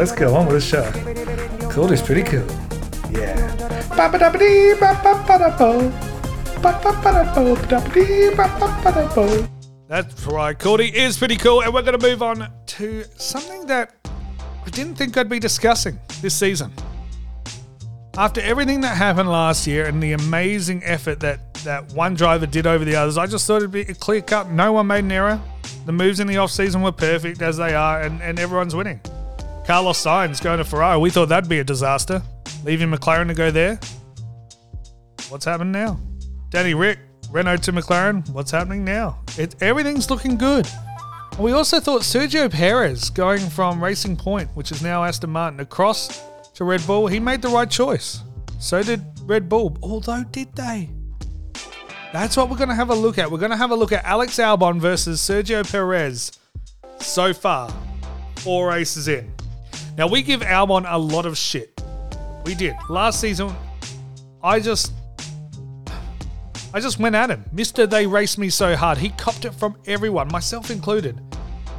let's 0.00 0.12
go 0.12 0.34
on 0.34 0.46
with 0.46 0.54
the 0.54 0.60
show. 0.62 1.68
Cool 1.70 1.92
is 1.92 2.00
pretty 2.00 2.22
cool. 2.22 2.46
Yeah. 3.12 3.36
That's 9.88 10.24
right. 10.24 10.58
Cordy 10.58 10.86
is 10.86 11.18
pretty 11.18 11.36
cool. 11.36 11.60
And 11.62 11.74
we're 11.74 11.82
going 11.82 11.98
to 11.98 12.08
move 12.08 12.22
on 12.22 12.50
to 12.78 13.04
something 13.18 13.66
that 13.66 13.94
I 14.64 14.70
didn't 14.70 14.94
think 14.94 15.18
I'd 15.18 15.28
be 15.28 15.38
discussing 15.38 16.00
this 16.22 16.34
season. 16.34 16.72
after 18.16 18.40
everything 18.40 18.80
that 18.80 18.96
happened 18.96 19.28
last 19.28 19.66
year 19.66 19.84
and 19.84 20.02
the 20.02 20.12
amazing 20.12 20.82
effort 20.82 21.20
that 21.20 21.52
that 21.64 21.92
one 21.92 22.14
driver 22.14 22.46
did 22.46 22.66
over 22.66 22.86
the 22.86 22.96
others, 22.96 23.18
I 23.18 23.26
just 23.26 23.46
thought 23.46 23.58
it'd 23.58 23.70
be 23.70 23.82
a 23.82 23.94
clear 23.94 24.22
cut. 24.22 24.48
No 24.48 24.72
one 24.72 24.86
made 24.86 25.04
an 25.04 25.12
error. 25.12 25.38
The 25.84 25.92
moves 25.92 26.20
in 26.20 26.26
the 26.26 26.38
off 26.38 26.52
season 26.52 26.80
were 26.80 26.90
perfect 26.90 27.42
as 27.42 27.58
they 27.58 27.74
are, 27.74 28.00
and, 28.00 28.22
and 28.22 28.40
everyone's 28.40 28.74
winning. 28.74 29.02
Carlos 29.70 30.04
Sainz 30.04 30.42
going 30.42 30.58
to 30.58 30.64
Ferrari. 30.64 30.98
We 30.98 31.10
thought 31.10 31.28
that'd 31.28 31.48
be 31.48 31.60
a 31.60 31.64
disaster. 31.64 32.20
Leaving 32.64 32.90
McLaren 32.90 33.28
to 33.28 33.34
go 33.34 33.52
there. 33.52 33.78
What's 35.28 35.44
happened 35.44 35.70
now? 35.70 35.96
Danny 36.48 36.74
Rick, 36.74 36.98
Renault 37.30 37.58
to 37.58 37.72
McLaren. 37.72 38.28
What's 38.30 38.50
happening 38.50 38.84
now? 38.84 39.20
It, 39.38 39.54
everything's 39.62 40.10
looking 40.10 40.36
good. 40.36 40.66
We 41.38 41.52
also 41.52 41.78
thought 41.78 42.02
Sergio 42.02 42.50
Perez 42.50 43.10
going 43.10 43.48
from 43.48 43.80
Racing 43.80 44.16
Point, 44.16 44.48
which 44.56 44.72
is 44.72 44.82
now 44.82 45.04
Aston 45.04 45.30
Martin, 45.30 45.60
across 45.60 46.20
to 46.54 46.64
Red 46.64 46.84
Bull, 46.84 47.06
he 47.06 47.20
made 47.20 47.40
the 47.40 47.46
right 47.46 47.70
choice. 47.70 48.24
So 48.58 48.82
did 48.82 49.04
Red 49.22 49.48
Bull. 49.48 49.78
Although, 49.84 50.24
did 50.32 50.52
they? 50.56 50.90
That's 52.12 52.36
what 52.36 52.50
we're 52.50 52.56
going 52.56 52.70
to 52.70 52.74
have 52.74 52.90
a 52.90 52.94
look 52.96 53.18
at. 53.18 53.30
We're 53.30 53.38
going 53.38 53.52
to 53.52 53.56
have 53.56 53.70
a 53.70 53.76
look 53.76 53.92
at 53.92 54.04
Alex 54.04 54.38
Albon 54.38 54.80
versus 54.80 55.20
Sergio 55.20 55.62
Perez 55.70 56.32
so 56.98 57.32
far, 57.32 57.72
four 58.34 58.70
races 58.70 59.06
in. 59.06 59.32
Now, 60.00 60.06
we 60.06 60.22
give 60.22 60.40
Albon 60.40 60.86
a 60.90 60.96
lot 60.98 61.26
of 61.26 61.36
shit. 61.36 61.78
We 62.46 62.54
did. 62.54 62.74
Last 62.88 63.20
season, 63.20 63.54
I 64.42 64.58
just. 64.58 64.94
I 66.72 66.80
just 66.80 66.98
went 66.98 67.14
at 67.14 67.28
him. 67.28 67.44
Mister, 67.52 67.86
they 67.86 68.06
raced 68.06 68.38
me 68.38 68.48
so 68.48 68.74
hard. 68.74 68.96
He 68.96 69.10
copped 69.10 69.44
it 69.44 69.52
from 69.52 69.76
everyone, 69.86 70.28
myself 70.28 70.70
included. 70.70 71.20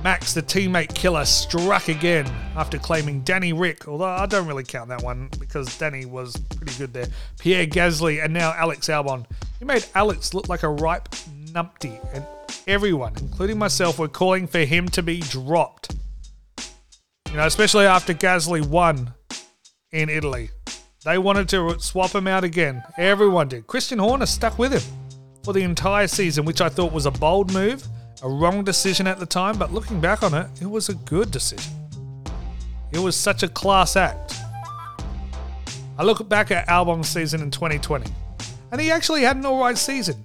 Max, 0.03 0.35
the 0.35 0.43
teammate 0.43 0.93
killer, 0.93 1.25
struck 1.25 1.87
again 1.87 2.27
after 2.55 2.77
claiming 2.77 3.21
Danny 3.21 3.53
Rick, 3.53 3.87
although 3.87 4.05
I 4.05 4.27
don't 4.27 4.45
really 4.45 4.65
count 4.65 4.89
that 4.89 5.01
one 5.01 5.31
because 5.39 5.75
Danny 5.79 6.05
was 6.05 6.37
pretty 6.55 6.77
good 6.77 6.93
there. 6.93 7.07
Pierre 7.39 7.65
Gasly 7.65 8.23
and 8.23 8.31
now 8.31 8.53
Alex 8.55 8.87
Albon. 8.87 9.25
He 9.57 9.65
made 9.65 9.83
Alex 9.95 10.35
look 10.35 10.47
like 10.47 10.61
a 10.61 10.69
ripe 10.69 11.09
numpty, 11.45 11.99
and 12.13 12.23
everyone, 12.67 13.13
including 13.19 13.57
myself, 13.57 13.97
were 13.97 14.07
calling 14.07 14.45
for 14.45 14.59
him 14.59 14.87
to 14.89 15.01
be 15.01 15.21
dropped. 15.21 15.95
You 17.31 17.37
know, 17.37 17.45
especially 17.45 17.85
after 17.85 18.13
Gasly 18.13 18.65
won 18.65 19.13
in 19.91 20.09
Italy. 20.09 20.49
They 21.03 21.17
wanted 21.17 21.49
to 21.49 21.79
swap 21.79 22.13
him 22.13 22.27
out 22.27 22.43
again. 22.43 22.83
Everyone 22.97 23.47
did. 23.47 23.65
Christian 23.65 23.97
Horner 23.97 24.27
stuck 24.27 24.59
with 24.59 24.73
him 24.73 24.81
for 25.43 25.53
the 25.53 25.63
entire 25.63 26.07
season, 26.07 26.45
which 26.45 26.61
I 26.61 26.69
thought 26.69 26.91
was 26.91 27.05
a 27.07 27.11
bold 27.11 27.51
move 27.51 27.87
a 28.23 28.29
wrong 28.29 28.63
decision 28.63 29.07
at 29.07 29.19
the 29.19 29.25
time, 29.25 29.57
but 29.57 29.73
looking 29.73 29.99
back 29.99 30.21
on 30.21 30.33
it, 30.33 30.47
it 30.61 30.69
was 30.69 30.89
a 30.89 30.93
good 30.93 31.31
decision. 31.31 31.73
It 32.91 32.99
was 32.99 33.15
such 33.15 33.41
a 33.41 33.47
class 33.47 33.95
act. 33.95 34.35
I 35.97 36.03
look 36.03 36.27
back 36.29 36.51
at 36.51 36.67
Albon's 36.67 37.09
season 37.09 37.41
in 37.41 37.49
2020, 37.49 38.11
and 38.71 38.81
he 38.81 38.91
actually 38.91 39.23
had 39.23 39.37
an 39.37 39.45
alright 39.45 39.77
season. 39.77 40.23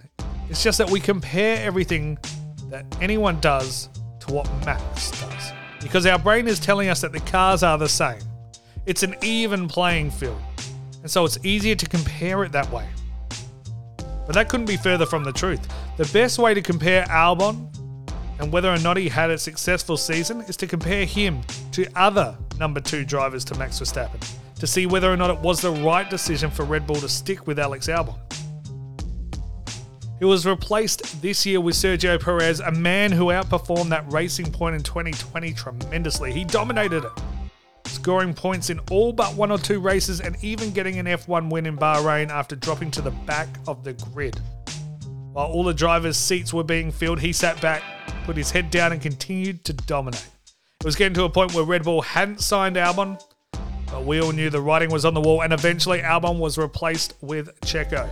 It's 0.50 0.62
just 0.62 0.78
that 0.78 0.90
we 0.90 1.00
compare 1.00 1.64
everything 1.64 2.18
that 2.68 2.84
anyone 3.00 3.40
does 3.40 3.88
to 4.20 4.32
what 4.32 4.48
Max 4.64 5.10
does. 5.12 5.55
Because 5.86 6.04
our 6.06 6.18
brain 6.18 6.48
is 6.48 6.58
telling 6.58 6.88
us 6.88 7.00
that 7.02 7.12
the 7.12 7.20
cars 7.20 7.62
are 7.62 7.78
the 7.78 7.88
same. 7.88 8.18
It's 8.86 9.02
an 9.02 9.14
even 9.22 9.68
playing 9.68 10.10
field. 10.10 10.40
And 11.02 11.10
so 11.10 11.24
it's 11.24 11.38
easier 11.44 11.76
to 11.76 11.86
compare 11.86 12.42
it 12.42 12.52
that 12.52 12.68
way. 12.72 12.88
But 13.98 14.34
that 14.34 14.48
couldn't 14.48 14.66
be 14.66 14.76
further 14.76 15.06
from 15.06 15.22
the 15.22 15.32
truth. 15.32 15.66
The 15.96 16.10
best 16.12 16.40
way 16.40 16.54
to 16.54 16.60
compare 16.60 17.04
Albon 17.04 17.68
and 18.40 18.52
whether 18.52 18.72
or 18.72 18.78
not 18.78 18.96
he 18.96 19.08
had 19.08 19.30
a 19.30 19.38
successful 19.38 19.96
season 19.96 20.40
is 20.42 20.56
to 20.56 20.66
compare 20.66 21.04
him 21.04 21.40
to 21.70 21.86
other 21.94 22.36
number 22.58 22.80
two 22.80 23.04
drivers 23.04 23.44
to 23.44 23.54
Max 23.56 23.78
Verstappen 23.78 24.20
to 24.58 24.66
see 24.66 24.86
whether 24.86 25.12
or 25.12 25.16
not 25.16 25.30
it 25.30 25.38
was 25.38 25.60
the 25.60 25.70
right 25.70 26.10
decision 26.10 26.50
for 26.50 26.64
Red 26.64 26.86
Bull 26.86 26.96
to 26.96 27.08
stick 27.08 27.46
with 27.46 27.58
Alex 27.58 27.86
Albon. 27.86 28.16
He 30.18 30.24
was 30.24 30.46
replaced 30.46 31.20
this 31.20 31.44
year 31.44 31.60
with 31.60 31.74
Sergio 31.74 32.18
Perez, 32.18 32.60
a 32.60 32.70
man 32.70 33.12
who 33.12 33.26
outperformed 33.26 33.90
that 33.90 34.10
racing 34.10 34.50
point 34.50 34.74
in 34.74 34.82
2020 34.82 35.52
tremendously. 35.52 36.32
He 36.32 36.42
dominated 36.42 37.04
it, 37.04 37.12
scoring 37.84 38.32
points 38.32 38.70
in 38.70 38.78
all 38.90 39.12
but 39.12 39.34
one 39.34 39.50
or 39.50 39.58
two 39.58 39.78
races 39.78 40.20
and 40.20 40.34
even 40.42 40.72
getting 40.72 40.98
an 40.98 41.04
F1 41.04 41.50
win 41.50 41.66
in 41.66 41.76
Bahrain 41.76 42.30
after 42.30 42.56
dropping 42.56 42.90
to 42.92 43.02
the 43.02 43.10
back 43.10 43.48
of 43.68 43.84
the 43.84 43.92
grid. 43.92 44.40
While 45.34 45.48
all 45.48 45.64
the 45.64 45.74
drivers' 45.74 46.16
seats 46.16 46.50
were 46.50 46.64
being 46.64 46.90
filled, 46.90 47.20
he 47.20 47.34
sat 47.34 47.60
back, 47.60 47.82
put 48.24 48.38
his 48.38 48.50
head 48.50 48.70
down, 48.70 48.92
and 48.92 49.02
continued 49.02 49.64
to 49.64 49.74
dominate. 49.74 50.26
It 50.80 50.86
was 50.86 50.96
getting 50.96 51.14
to 51.14 51.24
a 51.24 51.28
point 51.28 51.52
where 51.52 51.64
Red 51.64 51.84
Bull 51.84 52.00
hadn't 52.00 52.40
signed 52.40 52.76
Albon, 52.76 53.20
but 53.86 54.06
we 54.06 54.22
all 54.22 54.32
knew 54.32 54.48
the 54.48 54.62
writing 54.62 54.90
was 54.90 55.04
on 55.04 55.12
the 55.12 55.20
wall, 55.20 55.42
and 55.42 55.52
eventually 55.52 56.00
Albon 56.00 56.38
was 56.38 56.56
replaced 56.56 57.16
with 57.20 57.50
Checo. 57.60 58.08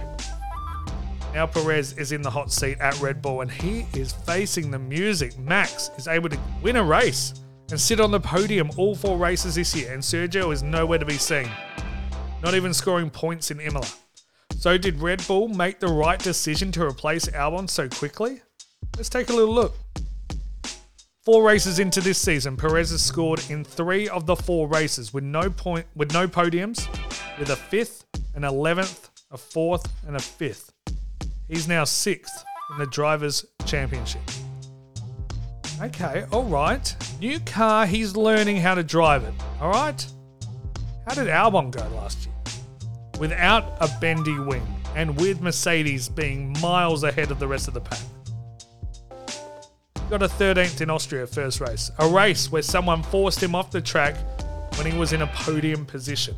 Now 1.34 1.48
Perez 1.48 1.94
is 1.94 2.12
in 2.12 2.22
the 2.22 2.30
hot 2.30 2.52
seat 2.52 2.78
at 2.78 2.98
Red 3.00 3.20
Bull, 3.20 3.40
and 3.40 3.50
he 3.50 3.86
is 3.92 4.12
facing 4.12 4.70
the 4.70 4.78
music. 4.78 5.36
Max 5.36 5.90
is 5.98 6.06
able 6.06 6.28
to 6.28 6.38
win 6.62 6.76
a 6.76 6.84
race 6.84 7.34
and 7.70 7.80
sit 7.80 7.98
on 7.98 8.12
the 8.12 8.20
podium 8.20 8.70
all 8.76 8.94
four 8.94 9.18
races 9.18 9.56
this 9.56 9.74
year, 9.74 9.92
and 9.92 10.00
Sergio 10.00 10.52
is 10.52 10.62
nowhere 10.62 10.98
to 10.98 11.04
be 11.04 11.18
seen, 11.18 11.50
not 12.40 12.54
even 12.54 12.72
scoring 12.72 13.10
points 13.10 13.50
in 13.50 13.58
Imola. 13.58 13.88
So, 14.56 14.78
did 14.78 15.00
Red 15.00 15.26
Bull 15.26 15.48
make 15.48 15.80
the 15.80 15.88
right 15.88 16.20
decision 16.20 16.70
to 16.70 16.84
replace 16.84 17.26
Albon 17.26 17.68
so 17.68 17.88
quickly? 17.88 18.40
Let's 18.96 19.08
take 19.08 19.28
a 19.28 19.32
little 19.32 19.52
look. 19.52 19.74
Four 21.24 21.42
races 21.42 21.80
into 21.80 22.00
this 22.00 22.18
season, 22.18 22.56
Perez 22.56 22.90
has 22.90 23.02
scored 23.02 23.42
in 23.50 23.64
three 23.64 24.08
of 24.08 24.26
the 24.26 24.36
four 24.36 24.68
races 24.68 25.12
with 25.12 25.24
no 25.24 25.50
point, 25.50 25.86
with 25.96 26.12
no 26.12 26.28
podiums, 26.28 26.86
with 27.40 27.50
a 27.50 27.56
fifth, 27.56 28.04
an 28.36 28.44
eleventh, 28.44 29.10
a 29.32 29.36
fourth, 29.36 29.90
and 30.06 30.14
a 30.14 30.20
fifth. 30.20 30.73
He's 31.48 31.68
now 31.68 31.84
sixth 31.84 32.44
in 32.72 32.78
the 32.78 32.86
drivers' 32.86 33.44
championship. 33.66 34.22
Okay, 35.80 36.24
all 36.30 36.44
right. 36.44 36.94
New 37.20 37.40
car, 37.40 37.86
he's 37.86 38.16
learning 38.16 38.56
how 38.56 38.74
to 38.74 38.82
drive 38.82 39.24
it. 39.24 39.34
All 39.60 39.70
right. 39.70 40.06
How 41.06 41.14
did 41.14 41.26
Albon 41.26 41.70
go 41.70 41.86
last 41.96 42.24
year? 42.24 42.34
without 43.18 43.76
a 43.80 43.88
bendy 44.00 44.38
wing 44.38 44.66
and 44.96 45.18
with 45.20 45.40
Mercedes 45.40 46.08
being 46.08 46.54
miles 46.60 47.02
ahead 47.02 47.30
of 47.30 47.38
the 47.38 47.48
rest 47.48 47.68
of 47.68 47.74
the 47.74 47.80
pack. 47.80 47.98
Got 50.10 50.22
a 50.22 50.28
13th 50.28 50.80
in 50.80 50.90
Austria 50.90 51.26
first 51.26 51.60
race, 51.60 51.90
a 51.98 52.08
race 52.08 52.52
where 52.52 52.62
someone 52.62 53.02
forced 53.02 53.42
him 53.42 53.54
off 53.54 53.70
the 53.70 53.80
track 53.80 54.16
when 54.76 54.90
he 54.90 54.96
was 54.96 55.12
in 55.12 55.22
a 55.22 55.26
podium 55.28 55.86
position. 55.86 56.36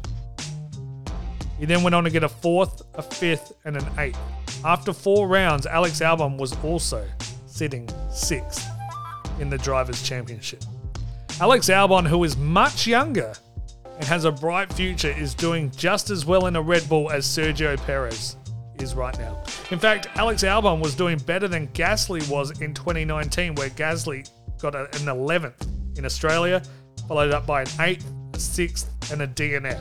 He 1.59 1.67
then 1.67 1.83
went 1.83 1.95
on 1.95 2.05
to 2.05 2.11
get 2.11 2.23
a 2.23 2.29
fourth, 2.29 2.83
a 2.95 3.03
fifth, 3.03 3.53
and 3.65 3.77
an 3.77 3.87
eighth. 3.99 4.19
After 4.67 4.93
four 4.93 5.29
rounds, 5.29 5.65
Alex 5.65 6.01
Albon 6.01 6.39
was 6.39 6.53
also 6.65 7.07
sitting 7.47 7.89
sixth 8.11 8.69
in 9.39 9.49
the 9.49 9.59
Drivers' 9.59 10.03
Championship. 10.03 10.65
Alex 11.41 11.69
Albon, 11.69 12.05
who 12.05 12.25
is 12.25 12.37
much 12.37 12.85
younger 12.85 13.33
and 13.95 14.05
has 14.07 14.25
a 14.25 14.33
bright 14.33 14.73
future, 14.73 15.15
is 15.17 15.35
doing 15.35 15.71
just 15.71 16.11
as 16.11 16.27
well 16.27 16.47
in 16.47 16.57
a 16.57 16.61
Red 16.61 16.89
Bull 16.89 17.13
as 17.13 17.25
Sergio 17.25 17.77
Perez 17.87 18.39
is 18.81 18.97
right 18.97 19.17
now. 19.21 19.41
In 19.71 19.79
fact, 19.79 20.09
Alex 20.17 20.43
Albon 20.43 20.83
was 20.83 20.97
doing 20.97 21.19
better 21.19 21.47
than 21.47 21.69
Gasly 21.69 22.29
was 22.29 22.61
in 22.61 22.75
2019, 22.75 23.55
where 23.55 23.71
Gasly 23.71 24.29
got 24.59 24.75
an 24.75 24.89
11th 24.89 25.97
in 25.97 26.05
Australia, 26.05 26.61
followed 27.07 27.31
up 27.31 27.47
by 27.47 27.61
an 27.61 27.69
8th, 27.69 28.35
a 28.35 28.39
6th, 28.39 29.13
and 29.13 29.23
a 29.23 29.29
DNF. 29.29 29.81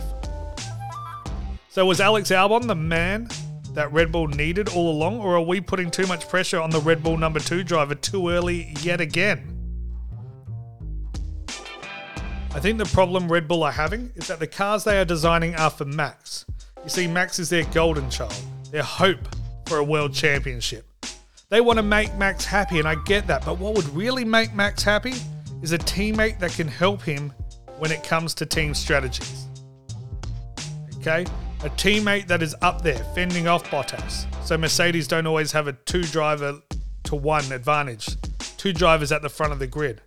So 1.70 1.88
was 1.88 2.00
Alex 2.00 2.30
Albon 2.30 2.68
the 2.68 2.76
man 2.76 3.28
that 3.76 3.92
Red 3.92 4.12
Bull 4.12 4.28
needed 4.28 4.70
all 4.70 4.90
along, 4.90 5.20
or 5.20 5.36
are 5.36 5.42
we 5.42 5.62
putting 5.62 5.92
too 5.92 6.08
much 6.08 6.28
pressure 6.28 6.60
on 6.60 6.70
the 6.70 6.80
Red 6.80 7.04
Bull 7.04 7.18
number 7.18 7.40
two 7.40 7.64
driver 7.64 7.94
too 7.94 8.30
early 8.30 8.74
yet 8.82 9.02
again? 9.02 9.52
I 12.54 12.60
think 12.62 12.78
the 12.78 12.86
problem 12.86 13.30
Red 13.30 13.48
Bull 13.50 13.64
are 13.64 13.72
having 13.72 14.12
is 14.16 14.28
that 14.28 14.40
the 14.40 14.48
cars 14.48 14.86
they 14.86 14.98
are 14.98 15.06
designing 15.06 15.56
are 15.56 15.70
for 15.70 15.84
Max. 15.84 16.46
You 16.84 16.90
see, 16.90 17.06
Max 17.06 17.38
is 17.38 17.50
their 17.50 17.66
golden 17.66 18.10
child, 18.10 18.36
their 18.72 18.84
hope 18.84 19.28
for 19.68 19.78
a 19.80 19.84
world 19.84 20.14
championship. 20.14 20.86
They 21.50 21.60
want 21.60 21.78
to 21.78 21.84
make 21.84 22.16
Max 22.16 22.46
happy, 22.46 22.80
and 22.80 22.88
I 22.88 22.96
get 23.04 23.28
that, 23.28 23.46
but 23.46 23.60
what 23.60 23.76
would 23.76 23.88
really 23.90 24.24
make 24.24 24.54
Max 24.54 24.84
happy 24.84 25.14
is 25.62 25.74
a 25.74 25.78
teammate 25.78 26.40
that 26.40 26.52
can 26.52 26.68
help 26.68 27.02
him 27.02 27.34
when 27.78 27.92
it 27.92 28.04
comes 28.04 28.34
to 28.36 28.46
team 28.46 28.74
strategies. 28.74 29.48
Okay? 31.00 31.26
A 31.66 31.70
teammate 31.70 32.28
that 32.28 32.44
is 32.44 32.54
up 32.62 32.84
there 32.84 33.04
fending 33.16 33.48
off 33.48 33.64
Bottas. 33.72 34.28
So 34.46 34.56
Mercedes 34.56 35.08
don't 35.08 35.26
always 35.26 35.52
have 35.52 35.68
a 35.68 35.74
two 35.74 36.04
driver 36.04 36.62
to 37.06 37.16
one 37.16 37.52
advantage, 37.52 38.08
two 38.58 38.72
drivers 38.72 39.12
at 39.12 39.24
the 39.24 39.30
front 39.30 39.52
of 39.52 39.58
the 39.58 39.66
grid. 39.66 40.00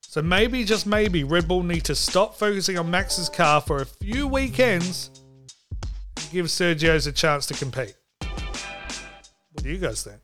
So 0.00 0.22
maybe, 0.22 0.64
just 0.64 0.86
maybe, 0.86 1.24
Red 1.24 1.46
Bull 1.46 1.62
need 1.62 1.84
to 1.84 1.94
stop 1.94 2.36
focusing 2.36 2.78
on 2.78 2.90
Max's 2.90 3.28
car 3.28 3.60
for 3.60 3.82
a 3.82 3.84
few 3.84 4.26
weekends 4.26 5.10
and 6.16 6.30
give 6.30 6.46
Sergio's 6.46 7.06
a 7.06 7.12
chance 7.12 7.44
to 7.48 7.54
compete. 7.54 7.94
What 8.20 9.62
do 9.62 9.68
you 9.68 9.76
guys 9.76 10.02
think? 10.02 10.20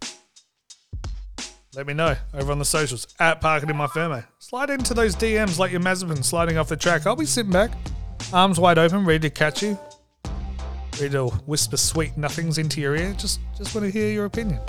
Let 1.77 1.87
me 1.87 1.93
know 1.93 2.17
over 2.33 2.51
on 2.51 2.59
the 2.59 2.65
socials 2.65 3.07
at 3.21 3.43
Parking 3.43 3.69
in 3.69 3.77
My 3.77 3.87
Firmo. 3.89 4.25
Slide 4.39 4.71
into 4.71 4.95
those 4.95 5.15
DMs 5.15 5.59
like 5.59 5.73
your 5.73 5.83
Mazepin 5.83 6.25
sliding 6.25 6.57
off 6.57 6.71
the 6.71 6.77
track. 6.79 7.07
I'll 7.07 7.17
be 7.17 7.27
sitting 7.27 7.53
back, 7.53 7.71
arms 8.33 8.59
wide 8.59 8.79
open, 8.79 9.05
ready 9.05 9.29
to 9.29 9.31
catch 9.31 9.63
you. 9.63 9.79
Ready 11.01 11.11
to 11.11 11.27
whisper 11.47 11.77
sweet 11.77 12.17
nothings 12.17 12.59
into 12.59 12.81
your 12.81 12.97
ear. 12.97 13.15
Just 13.15 13.41
just 13.57 13.75
want 13.75 13.85
to 13.87 13.91
hear 13.91 14.11
your 14.11 14.25
opinion. 14.27 14.61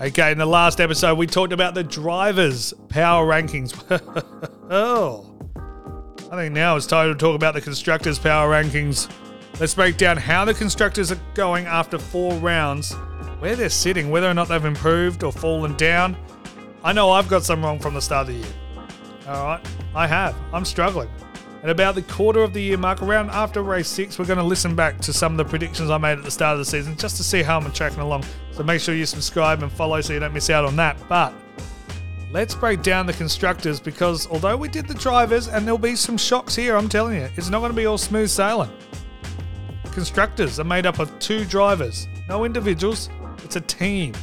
Okay, 0.00 0.32
in 0.32 0.38
the 0.38 0.46
last 0.46 0.80
episode, 0.80 1.16
we 1.16 1.28
talked 1.28 1.52
about 1.52 1.74
the 1.74 1.84
drivers' 1.84 2.74
power 2.88 3.24
rankings. 3.24 3.72
oh, 4.70 5.36
I 6.32 6.36
think 6.36 6.54
now 6.54 6.74
it's 6.74 6.86
time 6.86 7.12
to 7.12 7.18
talk 7.18 7.36
about 7.36 7.54
the 7.54 7.60
constructors' 7.60 8.18
power 8.18 8.50
rankings. 8.50 9.08
Let's 9.60 9.74
break 9.74 9.96
down 9.98 10.16
how 10.16 10.44
the 10.44 10.54
constructors 10.54 11.12
are 11.12 11.20
going 11.34 11.66
after 11.66 11.98
four 11.98 12.34
rounds, 12.34 12.92
where 13.38 13.54
they're 13.54 13.68
sitting, 13.68 14.10
whether 14.10 14.28
or 14.28 14.34
not 14.34 14.48
they've 14.48 14.64
improved 14.64 15.22
or 15.22 15.30
fallen 15.30 15.76
down. 15.76 16.16
I 16.82 16.92
know 16.92 17.10
I've 17.10 17.28
got 17.28 17.44
some 17.44 17.62
wrong 17.62 17.78
from 17.78 17.94
the 17.94 18.00
start 18.02 18.28
of 18.28 18.34
the 18.34 18.40
year. 18.40 18.54
All 19.28 19.44
right, 19.44 19.66
I 19.94 20.08
have. 20.08 20.34
I'm 20.52 20.64
struggling. 20.64 21.10
At 21.62 21.70
about 21.70 21.94
the 21.94 22.02
quarter 22.02 22.42
of 22.42 22.52
the 22.52 22.60
year 22.60 22.76
mark, 22.76 23.02
around 23.02 23.30
after 23.30 23.62
race 23.62 23.86
six, 23.86 24.18
we're 24.18 24.24
going 24.24 24.38
to 24.38 24.44
listen 24.44 24.74
back 24.74 24.98
to 25.02 25.12
some 25.12 25.32
of 25.34 25.38
the 25.38 25.44
predictions 25.44 25.90
I 25.90 25.98
made 25.98 26.18
at 26.18 26.24
the 26.24 26.30
start 26.30 26.54
of 26.54 26.58
the 26.58 26.64
season 26.64 26.96
just 26.96 27.16
to 27.18 27.22
see 27.22 27.40
how 27.40 27.60
I'm 27.60 27.70
tracking 27.70 28.00
along. 28.00 28.24
So 28.50 28.64
make 28.64 28.80
sure 28.80 28.96
you 28.96 29.06
subscribe 29.06 29.62
and 29.62 29.70
follow 29.70 30.00
so 30.00 30.12
you 30.12 30.18
don't 30.18 30.34
miss 30.34 30.50
out 30.50 30.64
on 30.64 30.74
that. 30.76 30.96
But 31.08 31.32
let's 32.32 32.52
break 32.56 32.82
down 32.82 33.06
the 33.06 33.12
constructors 33.12 33.78
because 33.78 34.26
although 34.26 34.56
we 34.56 34.68
did 34.68 34.88
the 34.88 34.94
drivers 34.94 35.46
and 35.46 35.64
there'll 35.64 35.78
be 35.78 35.94
some 35.94 36.16
shocks 36.16 36.56
here, 36.56 36.76
I'm 36.76 36.88
telling 36.88 37.14
you, 37.14 37.28
it's 37.36 37.48
not 37.48 37.60
going 37.60 37.70
to 37.70 37.76
be 37.76 37.86
all 37.86 37.98
smooth 37.98 38.28
sailing. 38.28 38.70
Constructors 39.92 40.58
are 40.58 40.64
made 40.64 40.84
up 40.84 40.98
of 40.98 41.16
two 41.20 41.44
drivers, 41.44 42.08
no 42.28 42.44
individuals, 42.44 43.08
it's 43.44 43.54
a 43.54 43.60
team. 43.60 44.14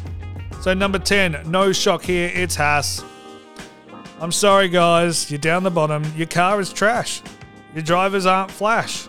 So, 0.62 0.74
number 0.74 1.00
10, 1.00 1.44
no 1.50 1.72
shock 1.72 2.04
here, 2.04 2.32
it's 2.34 2.56
Haas. 2.56 3.02
I'm 4.22 4.34
sorry, 4.34 4.68
guys, 4.68 5.32
you're 5.32 5.38
down 5.38 5.64
the 5.64 5.72
bottom. 5.72 6.04
Your 6.18 6.28
car 6.28 6.60
is 6.60 6.74
trash. 6.74 7.22
Your 7.74 7.84
drivers 7.84 8.26
aren't 8.26 8.52
flash. 8.52 9.08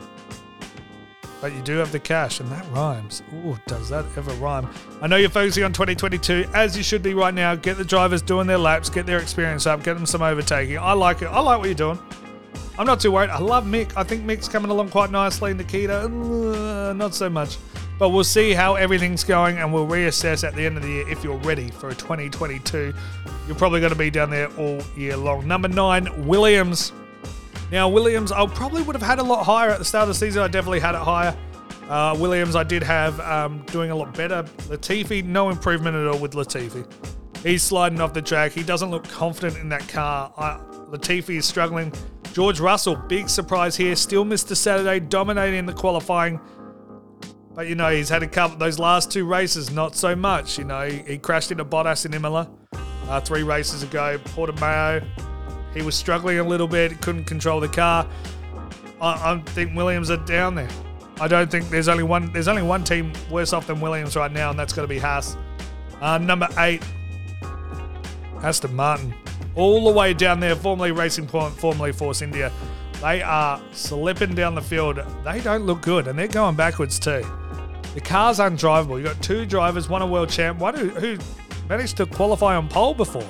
But 1.41 1.53
you 1.53 1.63
do 1.63 1.79
have 1.79 1.91
the 1.91 1.99
cash, 1.99 2.39
and 2.39 2.49
that 2.53 2.65
rhymes. 2.71 3.23
Ooh, 3.35 3.59
does 3.67 3.89
that 3.89 4.05
ever 4.17 4.31
rhyme? 4.35 4.69
I 5.03 5.09
know 5.09 5.17
you're 5.17 5.31
focusing 5.31 5.65
on 5.65 5.73
2022, 5.73 6.51
as 6.55 6.77
you 6.77 6.85
should 6.85 7.03
be 7.03 7.15
right 7.15 7.35
now. 7.35 7.57
Get 7.57 7.77
the 7.77 7.85
drivers 7.85 8.23
doing 8.23 8.47
their 8.47 8.59
laps, 8.59 8.89
get 8.89 9.05
their 9.05 9.19
experience 9.19 9.67
up, 9.67 9.83
get 9.83 9.95
them 9.95 10.07
some 10.07 10.23
overtaking. 10.23 10.79
I 10.79 10.93
like 10.93 11.23
it. 11.23 11.27
I 11.27 11.41
like 11.41 11.59
what 11.59 11.67
you're 11.67 11.75
doing. 11.75 11.99
I'm 12.79 12.87
not 12.87 13.01
too 13.01 13.11
worried. 13.11 13.31
I 13.31 13.39
love 13.39 13.65
Mick. 13.65 13.93
I 13.97 14.05
think 14.05 14.25
Mick's 14.25 14.49
coming 14.49 14.71
along 14.71 14.91
quite 14.91 15.11
nicely. 15.11 15.51
In 15.51 15.57
Nikita, 15.57 16.05
uh, 16.05 16.93
not 16.93 17.15
so 17.15 17.29
much. 17.29 17.57
But 18.01 18.09
we'll 18.09 18.25
see 18.25 18.55
how 18.55 18.77
everything's 18.77 19.25
going 19.25 19.59
and 19.59 19.75
we'll 19.75 19.87
reassess 19.87 20.43
at 20.43 20.57
the 20.57 20.65
end 20.65 20.79
of 20.79 20.83
the 20.83 20.89
year 20.89 21.09
if 21.11 21.23
you're 21.23 21.37
ready 21.37 21.71
for 21.71 21.91
2022. 21.91 22.95
You're 23.47 23.57
probably 23.57 23.81
going 23.81 23.93
to 23.93 23.99
be 23.99 24.11
down 24.11 24.31
there 24.31 24.49
all 24.57 24.81
year 24.97 25.19
long. 25.19 25.47
Number 25.47 25.69
nine, 25.69 26.27
Williams. 26.27 26.95
Now, 27.71 27.91
Williams, 27.91 28.33
I 28.33 28.47
probably 28.47 28.81
would 28.81 28.97
have 28.97 29.07
had 29.07 29.19
a 29.19 29.23
lot 29.23 29.45
higher 29.45 29.69
at 29.69 29.79
the 29.79 29.85
start 29.85 30.05
of 30.05 30.09
the 30.09 30.15
season. 30.15 30.43
I 30.43 30.49
definitely 30.49 30.81
had 30.81 30.95
it 30.95 31.03
higher. 31.03 31.37
Uh, 31.91 32.17
Williams, 32.19 32.57
I 32.57 32.65
did 32.65 32.83
have 32.83 33.21
um, 33.21 33.67
doing 33.67 33.91
a 33.91 33.95
lot 33.95 34.17
better. 34.17 34.45
Latifi, 34.69 35.23
no 35.23 35.51
improvement 35.51 35.95
at 35.95 36.07
all 36.07 36.19
with 36.19 36.33
Latifi. 36.33 36.91
He's 37.43 37.63
sliding 37.63 38.01
off 38.01 38.15
the 38.15 38.23
track. 38.23 38.53
He 38.53 38.63
doesn't 38.63 38.91
look 38.91 39.07
confident 39.09 39.59
in 39.59 39.69
that 39.69 39.87
car. 39.89 40.33
I, 40.39 40.59
Latifi 40.89 41.37
is 41.37 41.45
struggling. 41.45 41.93
George 42.33 42.61
Russell, 42.61 42.97
big 42.97 43.29
surprise 43.29 43.77
here. 43.77 43.95
Still 43.95 44.25
missed 44.25 44.49
the 44.49 44.57
Saturday, 44.57 45.01
dominating 45.01 45.67
the 45.67 45.75
qualifying. 45.75 46.41
But 47.55 47.67
you 47.67 47.75
know, 47.75 47.91
he's 47.91 48.09
had 48.09 48.23
a 48.23 48.29
couple 48.29 48.57
those 48.59 48.79
last 48.79 49.11
two 49.11 49.25
races, 49.25 49.71
not 49.71 49.97
so 49.97 50.15
much. 50.15 50.59
You 50.59 50.65
know, 50.65 50.89
he, 50.89 50.99
he 50.99 51.19
crashed 51.19 51.51
into 51.51 51.65
Bottas 51.65 52.07
in 52.07 52.15
Imola 52.15 52.49
uh, 53.09 53.21
three 53.21 53.43
races 53.43 53.83
ago. 53.83 54.19
Portimao, 54.25 55.05
he 55.75 55.83
was 55.83 55.95
struggling 55.95 56.39
a 56.39 56.45
little 56.45 56.69
bit, 56.69 57.01
couldn't 57.01 57.25
control 57.25 57.61
the 57.61 57.69
car. 57.69 58.07
I, 59.01 59.33
I 59.33 59.43
think 59.47 59.75
Williams 59.77 60.11
are 60.11 60.25
down 60.25 60.55
there. 60.55 60.69
I 61.21 61.29
don't 61.29 61.51
think 61.51 61.69
there's 61.69 61.89
only 61.89 62.05
one. 62.05 62.33
There's 62.33 62.49
only 62.49 62.63
one 62.63 62.85
team 62.85 63.13
worse 63.31 63.53
off 63.53 63.67
than 63.67 63.81
Williams 63.81 64.17
right 64.17 64.33
now, 64.33 64.51
and 64.51 64.59
that's 64.59 64.73
going 64.73 64.89
to 64.89 64.93
be 64.93 64.99
Haas. 64.99 65.37
Uh, 66.01 66.17
number 66.19 66.49
eight, 66.59 66.83
Aston 68.43 68.75
Martin, 68.75 69.15
all 69.55 69.85
the 69.85 69.91
way 69.91 70.15
down 70.15 70.41
there, 70.41 70.57
formerly 70.57 70.93
Racing 70.93 71.27
Point, 71.27 71.53
formerly 71.55 71.93
Force 71.93 72.23
India. 72.23 72.51
They 73.01 73.23
are 73.23 73.61
slipping 73.73 74.35
down 74.35 74.55
the 74.55 74.63
field. 74.63 75.01
They 75.25 75.41
don't 75.41 75.65
look 75.65 75.81
good, 75.81 76.07
and 76.07 76.19
they're 76.19 76.29
going 76.29 76.57
backwards 76.57 76.99
too. 76.99 77.25
The 77.95 78.01
car's 78.01 78.39
undrivable. 78.39 78.97
You've 78.97 79.07
got 79.07 79.23
two 79.23 79.47
drivers, 79.47 79.89
one 79.89 80.03
a 80.03 80.07
world 80.07 80.29
champ, 80.29 80.59
one 80.59 80.77
who, 80.77 80.91
who 80.91 81.19
managed 81.69 81.97
to 81.97 82.07
qualify 82.07 82.57
on 82.57 82.69
pole 82.69 82.95
before. 82.95 83.29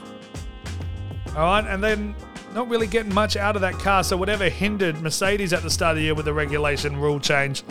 All 1.36 1.44
right, 1.44 1.64
and 1.66 1.82
then 1.82 2.14
not 2.52 2.68
really 2.68 2.88
getting 2.88 3.14
much 3.14 3.36
out 3.36 3.54
of 3.54 3.62
that 3.62 3.74
car. 3.74 4.02
So 4.02 4.16
whatever 4.16 4.48
hindered 4.48 5.00
Mercedes 5.00 5.52
at 5.52 5.62
the 5.62 5.70
start 5.70 5.92
of 5.92 5.96
the 5.98 6.02
year 6.02 6.14
with 6.14 6.24
the 6.24 6.34
regulation 6.34 6.96
rule 6.96 7.20
change, 7.20 7.62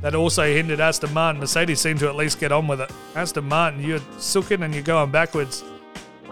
that 0.00 0.14
also 0.14 0.44
hindered 0.44 0.80
Aston 0.80 1.12
Martin. 1.12 1.40
Mercedes 1.40 1.80
seemed 1.80 2.00
to 2.00 2.08
at 2.08 2.16
least 2.16 2.40
get 2.40 2.50
on 2.50 2.66
with 2.66 2.80
it. 2.80 2.90
Aston 3.14 3.44
Martin, 3.44 3.80
you're 3.84 4.00
sooking 4.18 4.62
and 4.62 4.74
you're 4.74 4.82
going 4.82 5.10
backwards. 5.10 5.62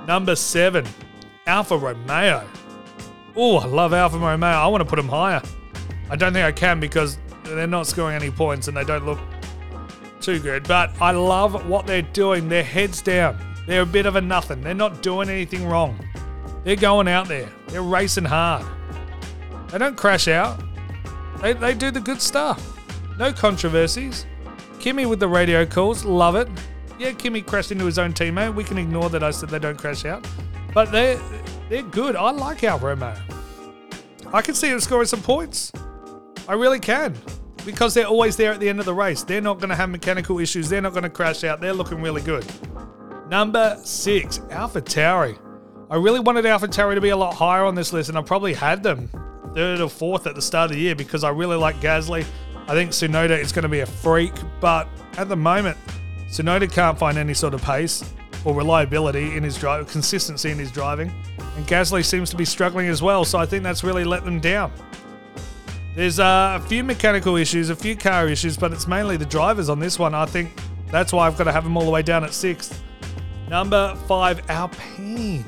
Number 0.07 0.35
seven, 0.35 0.87
Alfa 1.47 1.77
Romeo. 1.77 2.49
Oh, 3.37 3.59
I 3.59 3.67
love 3.67 3.93
Alfa 3.93 4.19
Romeo. 4.19 4.49
I 4.49 4.67
want 4.67 4.83
to 4.83 4.85
put 4.89 4.97
them 4.97 5.09
higher. 5.09 5.43
I 6.11 6.17
don't 6.17 6.33
think 6.33 6.45
I 6.45 6.53
can 6.53 6.81
because 6.81 7.19
they're 7.45 7.67
not 7.67 7.87
scoring 7.87 8.17
any 8.17 8.31
points 8.31 8.69
and 8.69 8.77
they 8.77 8.85
don't 8.85 9.07
look 9.07 9.19
too 10.21 10.39
good. 10.39 10.67
But 10.67 11.01
I 11.01 11.13
love 11.13 11.69
what 11.69 11.87
they're 11.87 12.03
doing. 12.03 12.49
Their 12.49 12.65
heads 12.65 13.03
down. 13.03 13.39
They're 13.67 13.83
a 13.83 13.87
bit 13.87 14.07
of 14.07 14.17
a 14.17 14.21
nothing. 14.21 14.61
They're 14.63 14.75
not 14.75 15.03
doing 15.03 15.29
anything 15.29 15.67
wrong. 15.67 15.99
They're 16.65 16.77
going 16.77 17.09
out 17.09 17.29
there. 17.29 17.49
They're 17.69 17.83
racing 17.83 18.25
hard. 18.25 18.67
They 19.69 19.79
don't 19.79 19.97
crash 19.97 20.29
out. 20.29 20.61
They, 21.41 21.53
they 21.53 21.75
do 21.75 21.91
the 21.91 22.01
good 22.01 22.21
stuff. 22.21 22.79
No 23.19 23.33
controversies. 23.33 24.27
Kimi 24.79 25.07
with 25.07 25.21
the 25.21 25.29
radio 25.29 25.65
calls, 25.65 26.05
love 26.05 26.37
it. 26.37 26.49
Yeah, 26.99 27.13
Kimi 27.13 27.43
crashed 27.43 27.71
into 27.71 27.85
his 27.85 27.99
own 27.99 28.13
teammate. 28.13 28.55
We 28.55 28.65
can 28.65 28.79
ignore 28.79 29.09
that 29.11 29.23
I 29.23 29.31
said 29.31 29.49
they 29.49 29.59
don't 29.59 29.79
crash 29.79 30.05
out. 30.05 30.27
But 30.75 30.91
they're, 30.91 31.21
they're 31.71 31.83
good. 31.83 32.17
I 32.17 32.31
like 32.33 32.63
Alfa 32.65 32.85
Romeo. 32.85 33.17
I 34.35 34.43
can 34.43 34.55
see 34.55 34.69
them 34.69 34.81
scoring 34.81 35.07
some 35.07 35.23
points. 35.23 35.73
I 36.49 36.55
really 36.55 36.81
can. 36.81 37.17
Because 37.65 37.95
they're 37.95 38.07
always 38.07 38.37
there 38.37 38.53
at 38.53 38.59
the 38.59 38.69
end 38.69 38.81
of 38.81 38.87
the 38.87 38.95
race. 38.95 39.23
They're 39.23 39.41
not 39.41 39.59
going 39.59 39.69
to 39.69 39.77
have 39.77 39.89
mechanical 39.89 40.41
issues. 40.41 40.69
They're 40.69 40.83
not 40.83 40.93
going 40.93 41.05
to 41.05 41.11
crash 41.11 41.45
out. 41.45 41.61
They're 41.61 41.73
looking 41.73 42.03
really 42.03 42.23
good. 42.23 42.45
Number 43.29 43.79
six, 43.85 44.39
AlphaTauri. 44.39 45.39
I 45.91 45.97
really 45.97 46.21
wanted 46.21 46.45
AlphaTauri 46.45 46.97
to 46.97 47.01
be 47.01 47.11
a 47.11 47.17
lot 47.17 47.35
higher 47.35 47.65
on 47.65 47.77
this 47.77 47.93
list, 47.93 48.09
and 48.09 48.19
I 48.19 48.23
probably 48.23 48.55
had 48.55 48.83
them 48.83 49.09
third 49.55 49.81
or 49.81 49.89
fourth 49.89 50.27
at 50.27 50.35
the 50.35 50.43
start 50.43 50.71
of 50.71 50.77
the 50.77 50.83
year 50.83 50.97
because 50.97 51.23
I 51.23 51.31
really 51.31 51.57
like 51.57 51.77
Gasly. 51.77 52.25
I 52.67 52.73
think 52.73 52.91
Tsunoda 52.91 53.39
is 53.39 53.53
going 53.53 53.63
to 53.63 53.69
be 53.69 53.81
a 53.81 53.87
freak, 53.87 54.33
but 54.61 54.89
at 55.17 55.29
the 55.29 55.37
moment, 55.37 55.77
Tsunoda 56.29 56.71
can't 56.71 56.99
find 56.99 57.19
any 57.19 57.35
sort 57.35 57.55
of 57.55 57.63
pace 57.63 58.05
or 58.45 58.55
reliability 58.55 59.37
in 59.37 59.43
his 59.43 59.57
drive, 59.57 59.89
consistency 59.89 60.51
in 60.51 60.59
his 60.59 60.71
driving, 60.71 61.13
and 61.57 61.67
Gasly 61.67 62.05
seems 62.05 62.31
to 62.31 62.37
be 62.37 62.45
struggling 62.45 62.89
as 62.89 63.03
well. 63.03 63.25
So 63.25 63.39
I 63.39 63.47
think 63.47 63.63
that's 63.63 63.85
really 63.85 64.05
let 64.05 64.25
them 64.25 64.41
down. 64.41 64.73
There's 65.95 66.21
uh, 66.21 66.59
a 66.63 66.69
few 66.69 66.85
mechanical 66.85 67.37
issues, 67.37 67.69
a 67.69 67.77
few 67.77 67.97
car 67.97 68.29
issues, 68.29 68.57
but 68.57 68.73
it's 68.73 68.87
mainly 68.87 69.17
the 69.17 69.27
drivers 69.27 69.69
on 69.69 69.79
this 69.81 69.99
one. 69.99 70.15
I 70.15 70.25
think 70.25 70.59
that's 70.91 71.13
why 71.13 71.27
I've 71.27 71.37
got 71.37 71.45
to 71.45 71.53
have 71.53 71.65
them 71.65 71.77
all 71.77 71.85
the 71.85 71.91
way 71.91 72.03
down 72.03 72.25
at 72.25 72.33
sixth. 72.33 72.83
Number 73.49 73.97
five, 74.07 74.49
Alpine. 74.49 75.45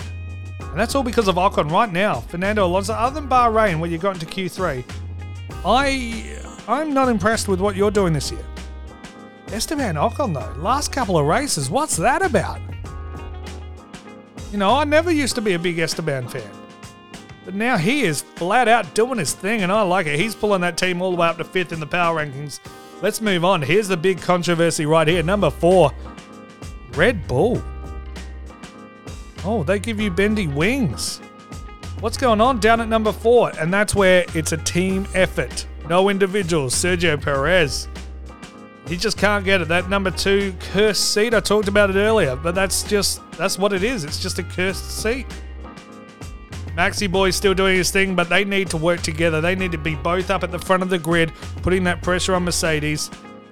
And 0.60 0.80
that's 0.80 0.94
all 0.94 1.02
because 1.02 1.28
of 1.28 1.36
Ocon 1.36 1.70
right 1.70 1.92
now. 1.92 2.20
Fernando 2.20 2.66
Alonso, 2.66 2.94
other 2.94 3.20
than 3.20 3.28
Bahrain, 3.28 3.78
where 3.78 3.90
you 3.90 3.98
got 3.98 4.14
into 4.14 4.26
Q3, 4.26 4.84
I, 5.64 6.38
I'm 6.66 6.92
not 6.92 7.08
impressed 7.08 7.46
with 7.46 7.60
what 7.60 7.76
you're 7.76 7.90
doing 7.90 8.12
this 8.12 8.32
year. 8.32 8.44
Esteban 9.48 9.94
Ocon, 9.96 10.34
though, 10.34 10.60
last 10.60 10.90
couple 10.90 11.18
of 11.18 11.26
races, 11.26 11.70
what's 11.70 11.96
that 11.98 12.22
about? 12.22 12.60
You 14.52 14.58
know, 14.58 14.76
I 14.76 14.84
never 14.84 15.10
used 15.10 15.34
to 15.36 15.40
be 15.40 15.54
a 15.54 15.58
big 15.58 15.78
Esteban 15.78 16.28
fan. 16.28 16.50
But 17.46 17.54
now 17.54 17.78
he 17.78 18.02
is 18.02 18.20
flat 18.20 18.68
out 18.68 18.94
doing 18.94 19.18
his 19.18 19.32
thing, 19.32 19.62
and 19.62 19.72
I 19.72 19.80
like 19.80 20.06
it. 20.06 20.20
He's 20.20 20.34
pulling 20.34 20.60
that 20.60 20.76
team 20.76 21.00
all 21.00 21.10
the 21.10 21.16
way 21.16 21.26
up 21.26 21.38
to 21.38 21.44
fifth 21.44 21.72
in 21.72 21.80
the 21.80 21.86
power 21.86 22.22
rankings. 22.22 22.60
Let's 23.00 23.22
move 23.22 23.46
on. 23.46 23.62
Here's 23.62 23.88
the 23.88 23.96
big 23.96 24.20
controversy 24.20 24.84
right 24.84 25.08
here. 25.08 25.22
Number 25.22 25.50
four, 25.50 25.90
Red 26.94 27.26
Bull. 27.26 27.62
Oh, 29.44 29.64
they 29.64 29.80
give 29.80 29.98
you 29.98 30.10
bendy 30.10 30.46
wings. 30.46 31.18
What's 32.00 32.18
going 32.18 32.40
on 32.40 32.60
down 32.60 32.80
at 32.80 32.88
number 32.88 33.10
four? 33.10 33.50
And 33.58 33.72
that's 33.72 33.94
where 33.94 34.24
it's 34.34 34.52
a 34.52 34.58
team 34.58 35.08
effort. 35.14 35.66
No 35.88 36.10
individuals. 36.10 36.74
Sergio 36.74 37.20
Perez. 37.20 37.88
He 38.88 38.96
just 38.96 39.16
can't 39.16 39.44
get 39.44 39.60
it. 39.60 39.68
That 39.68 39.88
number 39.88 40.10
two 40.10 40.54
cursed 40.72 41.14
seat, 41.14 41.34
I 41.34 41.40
talked 41.40 41.68
about 41.68 41.90
it 41.90 41.96
earlier, 41.96 42.36
but 42.36 42.54
that's 42.54 42.82
just, 42.82 43.20
that's 43.32 43.58
what 43.58 43.72
it 43.72 43.82
is. 43.82 44.04
It's 44.04 44.20
just 44.20 44.38
a 44.38 44.42
cursed 44.42 45.02
seat. 45.02 45.26
Maxi 46.76 47.10
Boy's 47.10 47.36
still 47.36 47.54
doing 47.54 47.76
his 47.76 47.90
thing, 47.90 48.16
but 48.16 48.28
they 48.28 48.44
need 48.44 48.68
to 48.70 48.76
work 48.76 49.02
together. 49.02 49.40
They 49.40 49.54
need 49.54 49.72
to 49.72 49.78
be 49.78 49.94
both 49.94 50.30
up 50.30 50.42
at 50.42 50.50
the 50.50 50.58
front 50.58 50.82
of 50.82 50.88
the 50.88 50.98
grid, 50.98 51.32
putting 51.62 51.84
that 51.84 52.02
pressure 52.02 52.34
on 52.34 52.44
Mercedes. 52.44 53.10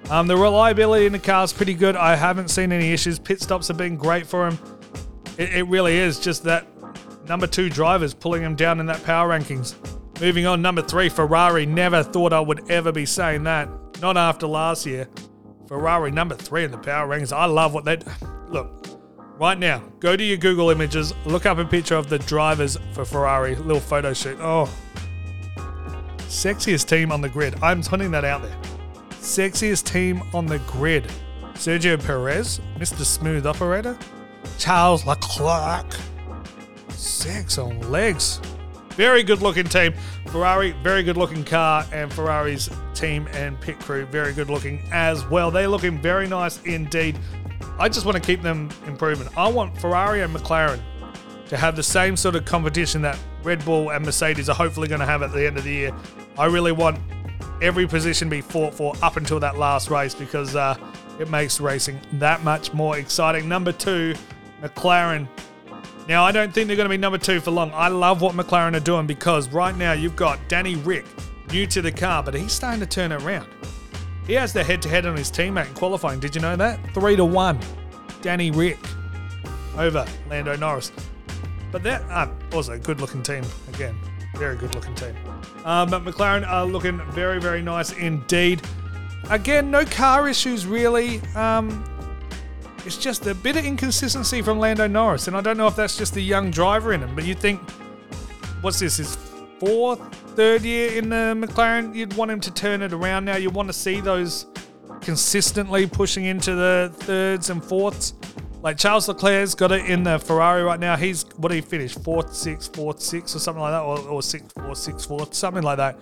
Um, 0.09 0.27
the 0.27 0.35
reliability 0.35 1.05
in 1.05 1.11
the 1.11 1.19
car 1.19 1.43
is 1.43 1.53
pretty 1.53 1.75
good. 1.75 1.95
I 1.95 2.15
haven't 2.15 2.49
seen 2.49 2.71
any 2.71 2.91
issues. 2.91 3.19
Pit 3.19 3.39
stops 3.41 3.67
have 3.67 3.77
been 3.77 3.95
great 3.95 4.25
for 4.25 4.47
him. 4.47 4.59
It, 5.37 5.53
it 5.53 5.63
really 5.67 5.97
is 5.97 6.19
just 6.19 6.43
that 6.43 6.67
number 7.27 7.47
two 7.47 7.69
drivers 7.69 8.13
pulling 8.13 8.41
him 8.41 8.55
down 8.55 8.79
in 8.79 8.87
that 8.87 9.03
power 9.03 9.29
rankings. 9.29 9.75
Moving 10.19 10.45
on, 10.45 10.61
number 10.61 10.81
three, 10.81 11.07
Ferrari. 11.07 11.65
Never 11.65 12.03
thought 12.03 12.33
I 12.33 12.39
would 12.39 12.69
ever 12.69 12.91
be 12.91 13.05
saying 13.05 13.43
that. 13.43 13.69
Not 14.01 14.17
after 14.17 14.47
last 14.47 14.85
year. 14.87 15.07
Ferrari, 15.67 16.09
number 16.09 16.35
three 16.35 16.63
in 16.63 16.71
the 16.71 16.77
power 16.77 17.07
rankings. 17.07 17.31
I 17.31 17.45
love 17.45 17.73
what 17.73 17.85
they 17.85 17.99
look. 18.49 18.87
Right 19.39 19.57
now, 19.57 19.83
go 19.99 20.17
to 20.17 20.23
your 20.23 20.37
Google 20.37 20.71
images, 20.71 21.13
look 21.25 21.45
up 21.45 21.59
a 21.59 21.65
picture 21.65 21.95
of 21.95 22.09
the 22.09 22.19
drivers 22.19 22.77
for 22.93 23.05
Ferrari, 23.05 23.55
little 23.55 23.79
photo 23.79 24.13
shoot. 24.13 24.37
Oh, 24.41 24.69
sexiest 26.17 26.87
team 26.87 27.11
on 27.11 27.21
the 27.21 27.29
grid. 27.29 27.55
I'm 27.61 27.81
putting 27.83 28.11
that 28.11 28.25
out 28.25 28.41
there. 28.41 28.57
Sexiest 29.11 29.85
team 29.85 30.23
on 30.33 30.47
the 30.47 30.59
grid. 30.59 31.11
Sergio 31.53 32.03
Perez, 32.03 32.59
Mr. 32.77 33.05
Smooth 33.05 33.45
Operator, 33.45 33.97
Charles 34.57 35.05
Leclerc. 35.05 35.85
Sex 36.89 37.57
on 37.57 37.79
legs. 37.91 38.41
Very 38.95 39.23
good 39.23 39.41
looking 39.41 39.65
team. 39.65 39.93
Ferrari, 40.27 40.71
very 40.83 41.03
good 41.03 41.17
looking 41.17 41.43
car, 41.43 41.85
and 41.91 42.11
Ferrari's 42.11 42.69
team 42.93 43.27
and 43.33 43.59
pit 43.59 43.79
crew, 43.79 44.05
very 44.05 44.33
good 44.33 44.49
looking 44.49 44.83
as 44.91 45.25
well. 45.27 45.49
They're 45.49 45.67
looking 45.67 46.01
very 46.01 46.27
nice 46.27 46.61
indeed. 46.63 47.17
I 47.79 47.89
just 47.89 48.05
want 48.05 48.15
to 48.15 48.21
keep 48.21 48.41
them 48.41 48.69
improving. 48.85 49.27
I 49.35 49.47
want 49.47 49.77
Ferrari 49.79 50.21
and 50.21 50.35
McLaren 50.35 50.81
to 51.47 51.57
have 51.57 51.75
the 51.75 51.83
same 51.83 52.15
sort 52.15 52.35
of 52.35 52.45
competition 52.45 53.01
that 53.01 53.17
Red 53.43 53.63
Bull 53.65 53.91
and 53.91 54.05
Mercedes 54.05 54.49
are 54.49 54.55
hopefully 54.55 54.87
going 54.87 55.01
to 55.01 55.05
have 55.05 55.21
at 55.21 55.33
the 55.33 55.45
end 55.45 55.57
of 55.57 55.63
the 55.63 55.71
year. 55.71 55.91
I 56.37 56.45
really 56.45 56.71
want 56.71 56.99
every 57.61 57.87
position 57.87 58.29
to 58.29 58.35
be 58.35 58.41
fought 58.41 58.73
for 58.73 58.93
up 59.01 59.17
until 59.17 59.39
that 59.39 59.57
last 59.57 59.89
race 59.89 60.15
because 60.15 60.55
uh, 60.55 60.77
it 61.19 61.29
makes 61.29 61.59
racing 61.59 61.99
that 62.13 62.43
much 62.43 62.73
more 62.73 62.97
exciting. 62.97 63.47
Number 63.47 63.71
two, 63.71 64.15
McLaren. 64.61 65.27
Now, 66.07 66.23
I 66.23 66.31
don't 66.31 66.53
think 66.53 66.67
they're 66.67 66.75
going 66.75 66.85
to 66.85 66.89
be 66.89 66.97
number 66.97 67.17
two 67.17 67.39
for 67.39 67.51
long. 67.51 67.71
I 67.73 67.87
love 67.87 68.21
what 68.21 68.35
McLaren 68.35 68.75
are 68.75 68.81
doing 68.81 69.07
because 69.07 69.47
right 69.49 69.75
now 69.75 69.93
you've 69.93 70.15
got 70.15 70.39
Danny 70.47 70.75
Rick, 70.75 71.05
new 71.51 71.65
to 71.67 71.81
the 71.81 71.91
car, 71.91 72.23
but 72.23 72.33
he's 72.33 72.51
starting 72.51 72.79
to 72.79 72.85
turn 72.85 73.11
it 73.11 73.21
around. 73.23 73.47
He 74.27 74.33
has 74.33 74.53
the 74.53 74.63
head 74.63 74.81
to 74.83 74.89
head 74.89 75.05
on 75.05 75.15
his 75.15 75.31
teammate 75.31 75.67
in 75.67 75.73
qualifying. 75.73 76.19
Did 76.19 76.35
you 76.35 76.41
know 76.41 76.55
that? 76.55 76.79
Three 76.93 77.15
to 77.15 77.25
one. 77.25 77.59
Danny 78.21 78.51
Rick 78.51 78.77
over 79.77 80.05
Lando 80.29 80.55
Norris. 80.55 80.91
But 81.71 81.83
that 81.83 82.01
uh, 82.09 82.27
also 82.53 82.73
a 82.73 82.79
good 82.79 82.99
looking 82.99 83.23
team 83.23 83.43
again. 83.73 83.95
Very 84.35 84.55
good 84.57 84.75
looking 84.75 84.95
team. 84.95 85.15
Um, 85.65 85.89
but 85.89 86.03
McLaren 86.03 86.47
are 86.47 86.65
looking 86.65 87.01
very, 87.11 87.39
very 87.39 87.61
nice 87.61 87.93
indeed. 87.93 88.61
Again, 89.29 89.71
no 89.71 89.85
car 89.85 90.27
issues 90.27 90.65
really. 90.65 91.21
Um, 91.35 91.83
it's 92.85 92.97
just 92.97 93.27
a 93.27 93.35
bit 93.35 93.57
of 93.57 93.65
inconsistency 93.65 94.41
from 94.41 94.59
Lando 94.59 94.87
Norris, 94.87 95.27
and 95.27 95.37
I 95.37 95.41
don't 95.41 95.57
know 95.57 95.67
if 95.67 95.75
that's 95.75 95.97
just 95.97 96.13
the 96.13 96.21
young 96.21 96.51
driver 96.51 96.93
in 96.93 97.01
him. 97.01 97.15
But 97.15 97.25
you 97.25 97.35
think, 97.35 97.61
what's 98.61 98.79
this? 98.79 98.97
His 98.97 99.15
fourth, 99.59 99.99
third 100.35 100.63
year 100.63 100.97
in 100.97 101.09
the 101.09 101.35
McLaren? 101.37 101.95
You'd 101.95 102.13
want 102.13 102.31
him 102.31 102.39
to 102.39 102.51
turn 102.51 102.81
it 102.81 102.93
around 102.93 103.25
now. 103.25 103.37
You 103.37 103.49
want 103.49 103.69
to 103.69 103.73
see 103.73 104.01
those 104.01 104.47
consistently 105.01 105.87
pushing 105.87 106.25
into 106.25 106.55
the 106.55 106.91
thirds 106.93 107.49
and 107.49 107.63
fourths. 107.63 108.13
Like 108.61 108.77
Charles 108.77 109.07
Leclerc's 109.07 109.55
got 109.55 109.71
it 109.71 109.85
in 109.85 110.03
the 110.03 110.19
Ferrari 110.19 110.61
right 110.61 110.79
now. 110.79 110.95
He's 110.95 111.25
what 111.37 111.49
did 111.49 111.55
he 111.55 111.61
finish? 111.61 111.95
Fourth, 111.95 112.33
sixth, 112.33 112.75
fourth, 112.75 112.99
sixth, 112.99 113.35
or 113.35 113.39
something 113.39 113.61
like 113.61 113.71
that, 113.71 113.81
or, 113.81 113.99
or 114.07 114.21
sixth, 114.21 114.53
fourth, 114.53 114.77
sixth, 114.77 115.07
fourth, 115.07 115.33
something 115.33 115.63
like 115.63 115.77
that. 115.77 115.97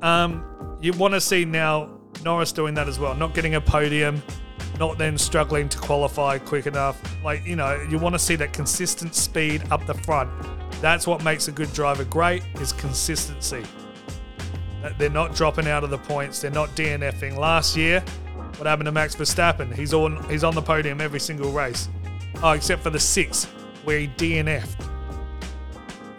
Um, 0.00 0.78
you 0.80 0.92
want 0.92 1.14
to 1.14 1.20
see 1.20 1.44
now 1.44 1.98
Norris 2.24 2.52
doing 2.52 2.74
that 2.74 2.88
as 2.88 2.98
well, 2.98 3.14
not 3.14 3.34
getting 3.34 3.56
a 3.56 3.60
podium, 3.60 4.22
not 4.80 4.96
then 4.96 5.16
struggling 5.18 5.68
to 5.68 5.78
qualify 5.78 6.38
quick 6.38 6.66
enough. 6.66 7.00
Like 7.22 7.46
you 7.46 7.54
know, 7.54 7.86
you 7.88 7.98
want 7.98 8.14
to 8.14 8.18
see 8.18 8.34
that 8.36 8.52
consistent 8.52 9.14
speed 9.14 9.62
up 9.70 9.86
the 9.86 9.94
front. 9.94 10.30
That's 10.80 11.06
what 11.06 11.22
makes 11.22 11.46
a 11.48 11.52
good 11.52 11.72
driver 11.74 12.04
great 12.04 12.42
is 12.54 12.72
consistency. 12.72 13.62
They're 14.96 15.10
not 15.10 15.34
dropping 15.34 15.68
out 15.68 15.84
of 15.84 15.90
the 15.90 15.98
points. 15.98 16.40
They're 16.40 16.50
not 16.50 16.70
DNFing. 16.70 17.36
Last 17.36 17.76
year, 17.76 18.00
what 18.56 18.66
happened 18.66 18.86
to 18.86 18.92
Max 18.92 19.14
Verstappen? 19.14 19.72
He's 19.74 19.92
on 19.92 20.26
he's 20.30 20.42
on 20.42 20.54
the 20.54 20.62
podium 20.62 21.02
every 21.02 21.20
single 21.20 21.52
race. 21.52 21.88
Oh, 22.42 22.52
except 22.52 22.82
for 22.82 22.90
the 22.90 22.98
six 22.98 23.44
where 23.84 23.98
he 23.98 24.08
DNF'd. 24.08 24.82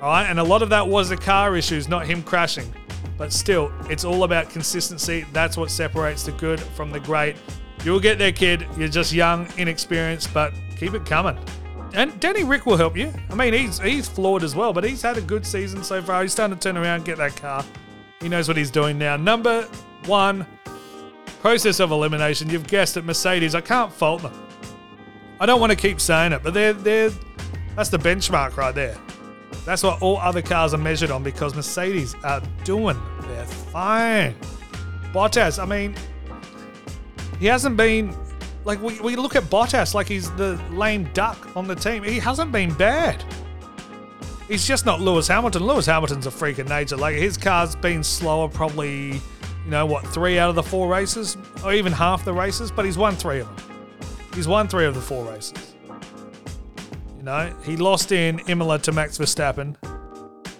All 0.01 0.09
right, 0.09 0.25
and 0.27 0.39
a 0.39 0.43
lot 0.43 0.61
of 0.61 0.69
that 0.69 0.87
was 0.87 1.09
the 1.09 1.17
car 1.17 1.55
issues, 1.55 1.87
not 1.87 2.05
him 2.05 2.21
crashing. 2.21 2.71
But 3.17 3.33
still, 3.33 3.71
it's 3.89 4.03
all 4.03 4.23
about 4.23 4.49
consistency. 4.49 5.25
That's 5.31 5.57
what 5.57 5.69
separates 5.69 6.23
the 6.23 6.31
good 6.33 6.59
from 6.59 6.91
the 6.91 6.99
great. 6.99 7.35
You'll 7.83 7.99
get 7.99 8.17
there, 8.17 8.31
kid. 8.31 8.67
You're 8.77 8.87
just 8.87 9.11
young, 9.11 9.47
inexperienced, 9.57 10.33
but 10.33 10.53
keep 10.77 10.93
it 10.93 11.05
coming. 11.05 11.37
And 11.93 12.17
Danny 12.19 12.43
Rick 12.43 12.65
will 12.65 12.77
help 12.77 12.95
you. 12.95 13.11
I 13.29 13.35
mean, 13.35 13.53
he's 13.53 13.79
he's 13.79 14.07
flawed 14.07 14.43
as 14.43 14.55
well, 14.55 14.71
but 14.71 14.83
he's 14.83 15.01
had 15.01 15.17
a 15.17 15.21
good 15.21 15.45
season 15.45 15.83
so 15.83 16.01
far. 16.01 16.21
He's 16.21 16.31
starting 16.31 16.57
to 16.57 16.61
turn 16.61 16.77
around, 16.77 17.05
get 17.05 17.17
that 17.17 17.35
car. 17.35 17.65
He 18.21 18.29
knows 18.29 18.47
what 18.47 18.55
he's 18.55 18.71
doing 18.71 18.97
now. 18.97 19.17
Number 19.17 19.63
one, 20.05 20.45
process 21.41 21.79
of 21.79 21.91
elimination. 21.91 22.49
You've 22.49 22.67
guessed 22.67 22.95
it, 22.97 23.03
Mercedes. 23.03 23.55
I 23.55 23.61
can't 23.61 23.91
fault 23.91 24.21
them. 24.21 24.33
I 25.39 25.45
don't 25.45 25.59
want 25.59 25.71
to 25.71 25.75
keep 25.75 25.99
saying 25.99 26.31
it, 26.33 26.43
but 26.43 26.53
they're 26.53 26.73
they're 26.73 27.11
that's 27.75 27.89
the 27.89 27.97
benchmark 27.97 28.57
right 28.57 28.75
there. 28.75 28.97
That's 29.65 29.83
what 29.83 30.01
all 30.01 30.17
other 30.17 30.41
cars 30.41 30.73
are 30.73 30.77
measured 30.77 31.11
on 31.11 31.23
because 31.23 31.55
Mercedes 31.55 32.15
are 32.23 32.41
doing 32.63 32.99
their 33.21 33.45
thing. 33.45 34.35
Bottas, 35.13 35.61
I 35.61 35.65
mean, 35.65 35.95
he 37.41 37.47
hasn't 37.47 37.75
been 37.75 38.15
like 38.65 38.79
we, 38.83 38.99
we 38.99 39.15
look 39.15 39.35
at 39.35 39.43
Bottas 39.45 39.95
like 39.95 40.07
he's 40.07 40.29
the 40.35 40.61
lame 40.69 41.09
duck 41.13 41.57
on 41.57 41.67
the 41.67 41.73
team. 41.73 42.03
He 42.03 42.19
hasn't 42.19 42.51
been 42.51 42.71
bad. 42.75 43.23
He's 44.47 44.67
just 44.67 44.85
not 44.85 45.01
Lewis 45.01 45.27
Hamilton. 45.27 45.65
Lewis 45.65 45.87
Hamilton's 45.87 46.27
a 46.27 46.31
freak 46.31 46.59
of 46.59 46.69
nature. 46.69 46.97
Like 46.97 47.15
his 47.15 47.37
car's 47.37 47.75
been 47.75 48.03
slower, 48.03 48.47
probably, 48.47 49.13
you 49.13 49.21
know, 49.71 49.87
what, 49.87 50.05
three 50.05 50.37
out 50.37 50.49
of 50.49 50.55
the 50.55 50.61
four 50.61 50.87
races, 50.87 51.35
or 51.65 51.73
even 51.73 51.91
half 51.91 52.23
the 52.23 52.33
races, 52.33 52.71
but 52.71 52.85
he's 52.85 52.97
won 52.97 53.15
three 53.15 53.39
of 53.39 53.47
them. 53.47 53.65
He's 54.35 54.47
won 54.47 54.67
three 54.67 54.85
of 54.85 54.93
the 54.93 55.01
four 55.01 55.25
races. 55.25 55.75
You 57.17 57.23
know, 57.23 57.55
he 57.63 57.75
lost 57.75 58.11
in 58.11 58.39
Imola 58.47 58.77
to 58.79 58.91
Max 58.91 59.17
Verstappen, 59.17 59.75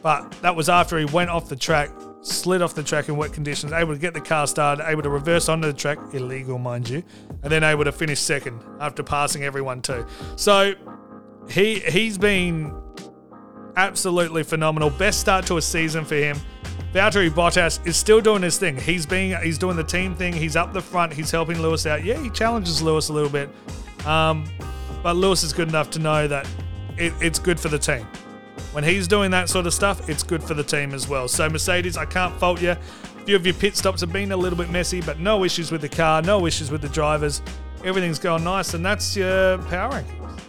but 0.02 0.32
that 0.41 0.56
was 0.56 0.67
after 0.67 0.98
he 0.98 1.06
went 1.06 1.30
off 1.30 1.48
the 1.48 1.56
track, 1.56 1.91
slid 2.21 2.62
off 2.62 2.75
the 2.75 2.84
track 2.84 3.10
in 3.10 3.17
wet 3.17 3.34
conditions, 3.34 3.71
able 3.71 3.93
to 3.93 3.99
get 3.99 4.13
the 4.13 4.21
car 4.21 4.47
started, 4.47 4.88
able 4.88 5.01
to 5.01 5.10
reverse 5.10 5.49
onto 5.49 5.67
the 5.67 5.73
track, 5.73 5.97
illegal, 6.13 6.57
mind 6.57 6.88
you, 6.89 7.03
and 7.43 7.51
then 7.51 7.63
able 7.63 7.84
to 7.84 7.91
finish 7.91 8.19
second 8.19 8.63
after 8.79 9.03
passing 9.03 9.43
everyone 9.43 9.81
too. 9.81 10.05
So 10.36 10.73
he 11.49 11.79
he's 11.79 12.17
been 12.17 12.73
absolutely 13.75 14.43
phenomenal. 14.43 14.89
Best 14.89 15.19
start 15.19 15.45
to 15.47 15.57
a 15.57 15.62
season 15.62 16.05
for 16.05 16.15
him. 16.15 16.38
Valtteri 16.93 17.29
Bottas 17.29 17.86
is 17.88 17.95
still 17.95 18.19
doing 18.19 18.41
his 18.41 18.57
thing. 18.57 18.77
He's 18.77 19.05
being 19.05 19.36
he's 19.41 19.57
doing 19.57 19.77
the 19.77 19.84
team 19.84 20.15
thing. 20.15 20.34
He's 20.34 20.55
up 20.55 20.73
the 20.73 20.81
front. 20.81 21.13
He's 21.13 21.31
helping 21.31 21.62
Lewis 21.62 21.86
out. 21.86 22.03
Yeah, 22.03 22.21
he 22.21 22.29
challenges 22.29 22.81
Lewis 22.81 23.10
a 23.10 23.13
little 23.13 23.29
bit, 23.29 23.49
um, 24.05 24.45
but 25.01 25.15
Lewis 25.15 25.43
is 25.43 25.53
good 25.53 25.69
enough 25.69 25.89
to 25.91 25.99
know 25.99 26.27
that 26.27 26.47
it, 26.97 27.13
it's 27.21 27.39
good 27.39 27.60
for 27.60 27.69
the 27.69 27.79
team. 27.79 28.05
When 28.71 28.84
he's 28.84 29.07
doing 29.07 29.31
that 29.31 29.49
sort 29.49 29.67
of 29.67 29.73
stuff, 29.73 30.10
it's 30.10 30.23
good 30.23 30.41
for 30.41 30.53
the 30.53 30.63
team 30.63 30.93
as 30.93 31.07
well. 31.07 31.27
So 31.27 31.49
Mercedes, 31.49 31.97
I 31.97 32.05
can't 32.05 32.34
fault 32.39 32.62
you. 32.62 32.71
A 32.71 32.77
few 33.25 33.36
of 33.36 33.45
your 33.45 33.53
pit 33.55 33.75
stops 33.75 33.99
have 34.01 34.13
been 34.13 34.31
a 34.31 34.38
little 34.38 34.57
bit 34.57 34.69
messy, 34.69 35.01
but 35.01 35.19
no 35.19 35.43
issues 35.43 35.71
with 35.71 35.81
the 35.81 35.89
car, 35.89 36.21
no 36.21 36.45
issues 36.45 36.71
with 36.71 36.81
the 36.81 36.89
drivers. 36.89 37.41
Everything's 37.84 38.19
going 38.19 38.43
nice, 38.43 38.73
and 38.73 38.86
that's 38.86 39.15
your 39.15 39.57
power 39.63 39.91
rankings. 39.91 40.39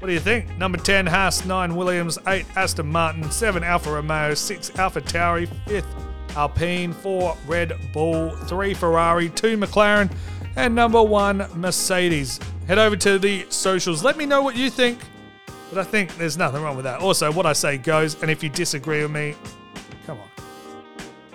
What 0.00 0.08
do 0.08 0.12
you 0.12 0.20
think? 0.20 0.56
Number 0.58 0.78
10, 0.78 1.06
Haas, 1.06 1.44
9, 1.44 1.74
Williams, 1.74 2.18
8, 2.28 2.44
Aston 2.56 2.86
Martin, 2.86 3.30
7, 3.30 3.64
Alfa 3.64 3.90
Romeo, 3.90 4.34
6, 4.34 4.78
Alpha 4.78 5.00
Tauri, 5.00 5.48
5th, 5.66 6.36
Alpine, 6.36 6.92
4, 6.92 7.36
Red 7.46 7.72
Bull, 7.92 8.30
3, 8.30 8.74
Ferrari, 8.74 9.30
2, 9.30 9.56
McLaren, 9.56 10.14
and 10.56 10.74
number 10.74 11.02
1, 11.02 11.48
Mercedes. 11.54 12.38
Head 12.68 12.78
over 12.78 12.96
to 12.96 13.18
the 13.18 13.46
socials. 13.48 14.04
Let 14.04 14.16
me 14.16 14.26
know 14.26 14.42
what 14.42 14.56
you 14.56 14.70
think. 14.70 15.00
But 15.74 15.88
I 15.88 15.90
think 15.90 16.16
there's 16.18 16.38
nothing 16.38 16.62
wrong 16.62 16.76
with 16.76 16.84
that. 16.84 17.00
Also, 17.00 17.32
what 17.32 17.46
I 17.46 17.52
say 17.52 17.78
goes, 17.78 18.22
and 18.22 18.30
if 18.30 18.44
you 18.44 18.48
disagree 18.48 19.02
with 19.02 19.10
me, 19.10 19.34
come 20.06 20.20
on. 20.20 20.28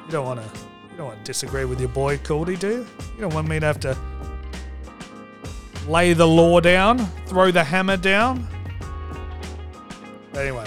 You 0.05 0.11
don't 0.11 0.25
want 0.25 0.39
to 0.39 0.59
you 0.91 0.95
don't 0.95 1.07
want 1.07 1.19
to 1.19 1.25
disagree 1.25 1.65
with 1.65 1.81
your 1.81 1.89
boy 1.89 2.17
Coolty, 2.19 2.57
do 2.57 2.69
you? 2.69 2.87
You 3.15 3.19
don't 3.19 3.33
want 3.33 3.49
me 3.49 3.59
to 3.59 3.65
have 3.65 3.81
to 3.81 3.97
lay 5.89 6.13
the 6.13 6.25
law 6.25 6.61
down, 6.61 6.99
throw 7.25 7.51
the 7.51 7.65
hammer 7.65 7.97
down. 7.97 8.47
Anyway, 10.35 10.65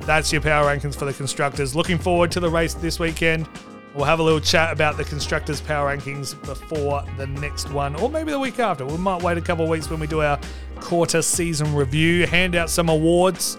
that's 0.00 0.32
your 0.32 0.40
power 0.40 0.66
rankings 0.66 0.96
for 0.96 1.04
the 1.04 1.12
constructors. 1.12 1.76
Looking 1.76 1.98
forward 1.98 2.32
to 2.32 2.40
the 2.40 2.50
race 2.50 2.74
this 2.74 2.98
weekend. 2.98 3.48
We'll 3.94 4.06
have 4.06 4.18
a 4.18 4.22
little 4.24 4.40
chat 4.40 4.72
about 4.72 4.96
the 4.96 5.04
constructors' 5.04 5.60
power 5.60 5.96
rankings 5.96 6.34
before 6.44 7.04
the 7.16 7.28
next 7.28 7.70
one, 7.70 7.94
or 7.94 8.10
maybe 8.10 8.32
the 8.32 8.40
week 8.40 8.58
after. 8.58 8.84
We 8.84 8.96
might 8.96 9.22
wait 9.22 9.38
a 9.38 9.40
couple 9.40 9.64
of 9.64 9.70
weeks 9.70 9.88
when 9.88 10.00
we 10.00 10.08
do 10.08 10.20
our 10.20 10.40
quarter 10.80 11.22
season 11.22 11.72
review, 11.74 12.26
hand 12.26 12.56
out 12.56 12.70
some 12.70 12.88
awards, 12.88 13.56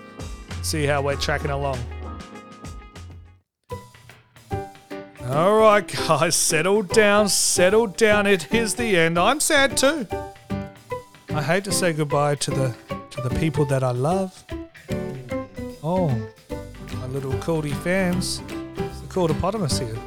see 0.62 0.86
how 0.86 1.02
we're 1.02 1.16
tracking 1.16 1.52
along. 1.52 1.80
All 5.28 5.58
right, 5.58 5.88
guys, 5.88 6.36
settle 6.36 6.84
down, 6.84 7.30
settle 7.30 7.88
down. 7.88 8.28
It 8.28 8.54
is 8.54 8.76
the 8.76 8.98
end. 8.98 9.18
I'm 9.18 9.40
sad 9.40 9.78
too. 9.78 10.06
I 11.30 11.42
hate 11.42 11.64
to 11.64 11.72
say 11.72 11.94
goodbye 11.94 12.36
to 12.36 12.52
the 12.52 12.76
to 13.10 13.22
the 13.22 13.30
people 13.40 13.66
that 13.66 13.84
I 13.84 13.92
love. 13.92 14.44
Oh, 15.82 16.10
my 16.94 17.06
little 17.08 17.34
Cody 17.40 17.72
fans. 17.72 18.42
It's 18.78 19.00
the 19.00 19.08
Cordopotamus 19.08 19.80
here. 19.80 19.98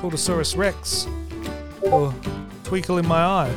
Cordosaurus 0.00 0.56
Rex. 0.56 1.06
Or 1.82 2.14
Twinkle 2.64 2.98
in 2.98 3.06
my 3.06 3.22
eye. 3.22 3.56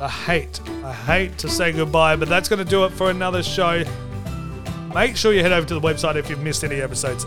I 0.00 0.08
hate, 0.08 0.60
I 0.84 0.92
hate 0.92 1.38
to 1.38 1.48
say 1.48 1.70
goodbye, 1.70 2.16
but 2.16 2.28
that's 2.28 2.48
going 2.48 2.58
to 2.58 2.68
do 2.68 2.84
it 2.84 2.90
for 2.90 3.10
another 3.10 3.42
show. 3.42 3.84
Make 4.92 5.16
sure 5.16 5.32
you 5.32 5.42
head 5.42 5.52
over 5.52 5.66
to 5.68 5.74
the 5.74 5.80
website 5.80 6.16
if 6.16 6.28
you've 6.28 6.42
missed 6.42 6.64
any 6.64 6.80
episodes. 6.80 7.24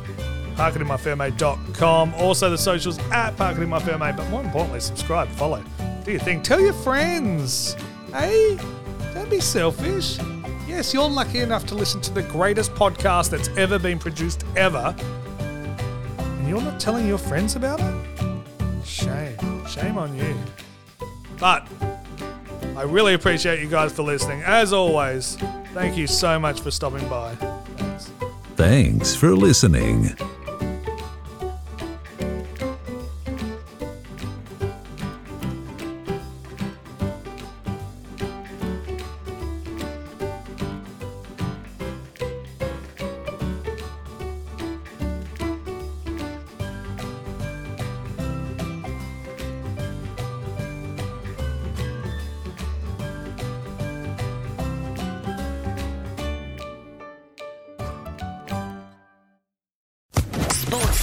parkinginmyfairmate.com. 0.56 2.14
Also 2.16 2.50
the 2.50 2.58
socials 2.58 3.00
at 3.12 3.36
parkinginmyfairmate. 3.38 4.18
But 4.18 4.30
more 4.30 4.44
importantly, 4.44 4.82
subscribe, 4.82 5.30
follow, 5.30 5.64
do 6.04 6.12
your 6.12 6.20
thing. 6.20 6.42
Tell 6.42 6.60
your 6.60 6.74
friends. 6.74 7.78
Hey, 8.12 8.58
don't 9.14 9.30
be 9.30 9.40
selfish. 9.40 10.20
Yes, 10.68 10.94
you're 10.94 11.08
lucky 11.08 11.40
enough 11.40 11.66
to 11.68 11.76
listen 11.76 12.02
to 12.02 12.14
the 12.14 12.24
greatest 12.24 12.74
podcast 12.74 13.30
that's 13.30 13.48
ever 13.58 13.80
been 13.80 14.00
produced 14.00 14.44
ever. 14.58 14.94
And 16.46 16.54
you're 16.54 16.62
not 16.62 16.80
telling 16.80 17.08
your 17.08 17.18
friends 17.18 17.56
about 17.56 17.80
it? 17.80 18.86
Shame. 18.86 19.66
Shame 19.66 19.98
on 19.98 20.16
you. 20.16 20.38
But 21.40 21.68
I 22.78 22.84
really 22.84 23.16
appreciate 23.16 23.62
you 23.62 23.68
guys 23.68 23.92
for 23.92 24.04
listening. 24.04 24.44
As 24.44 24.72
always, 24.72 25.38
thank 25.74 25.98
you 25.98 26.06
so 26.06 26.38
much 26.38 26.62
for 26.62 26.70
stopping 26.70 27.10
by. 27.10 27.34
Thanks. 27.34 28.12
Thanks 28.58 29.16
for 29.16 29.36
listening. 29.36 30.16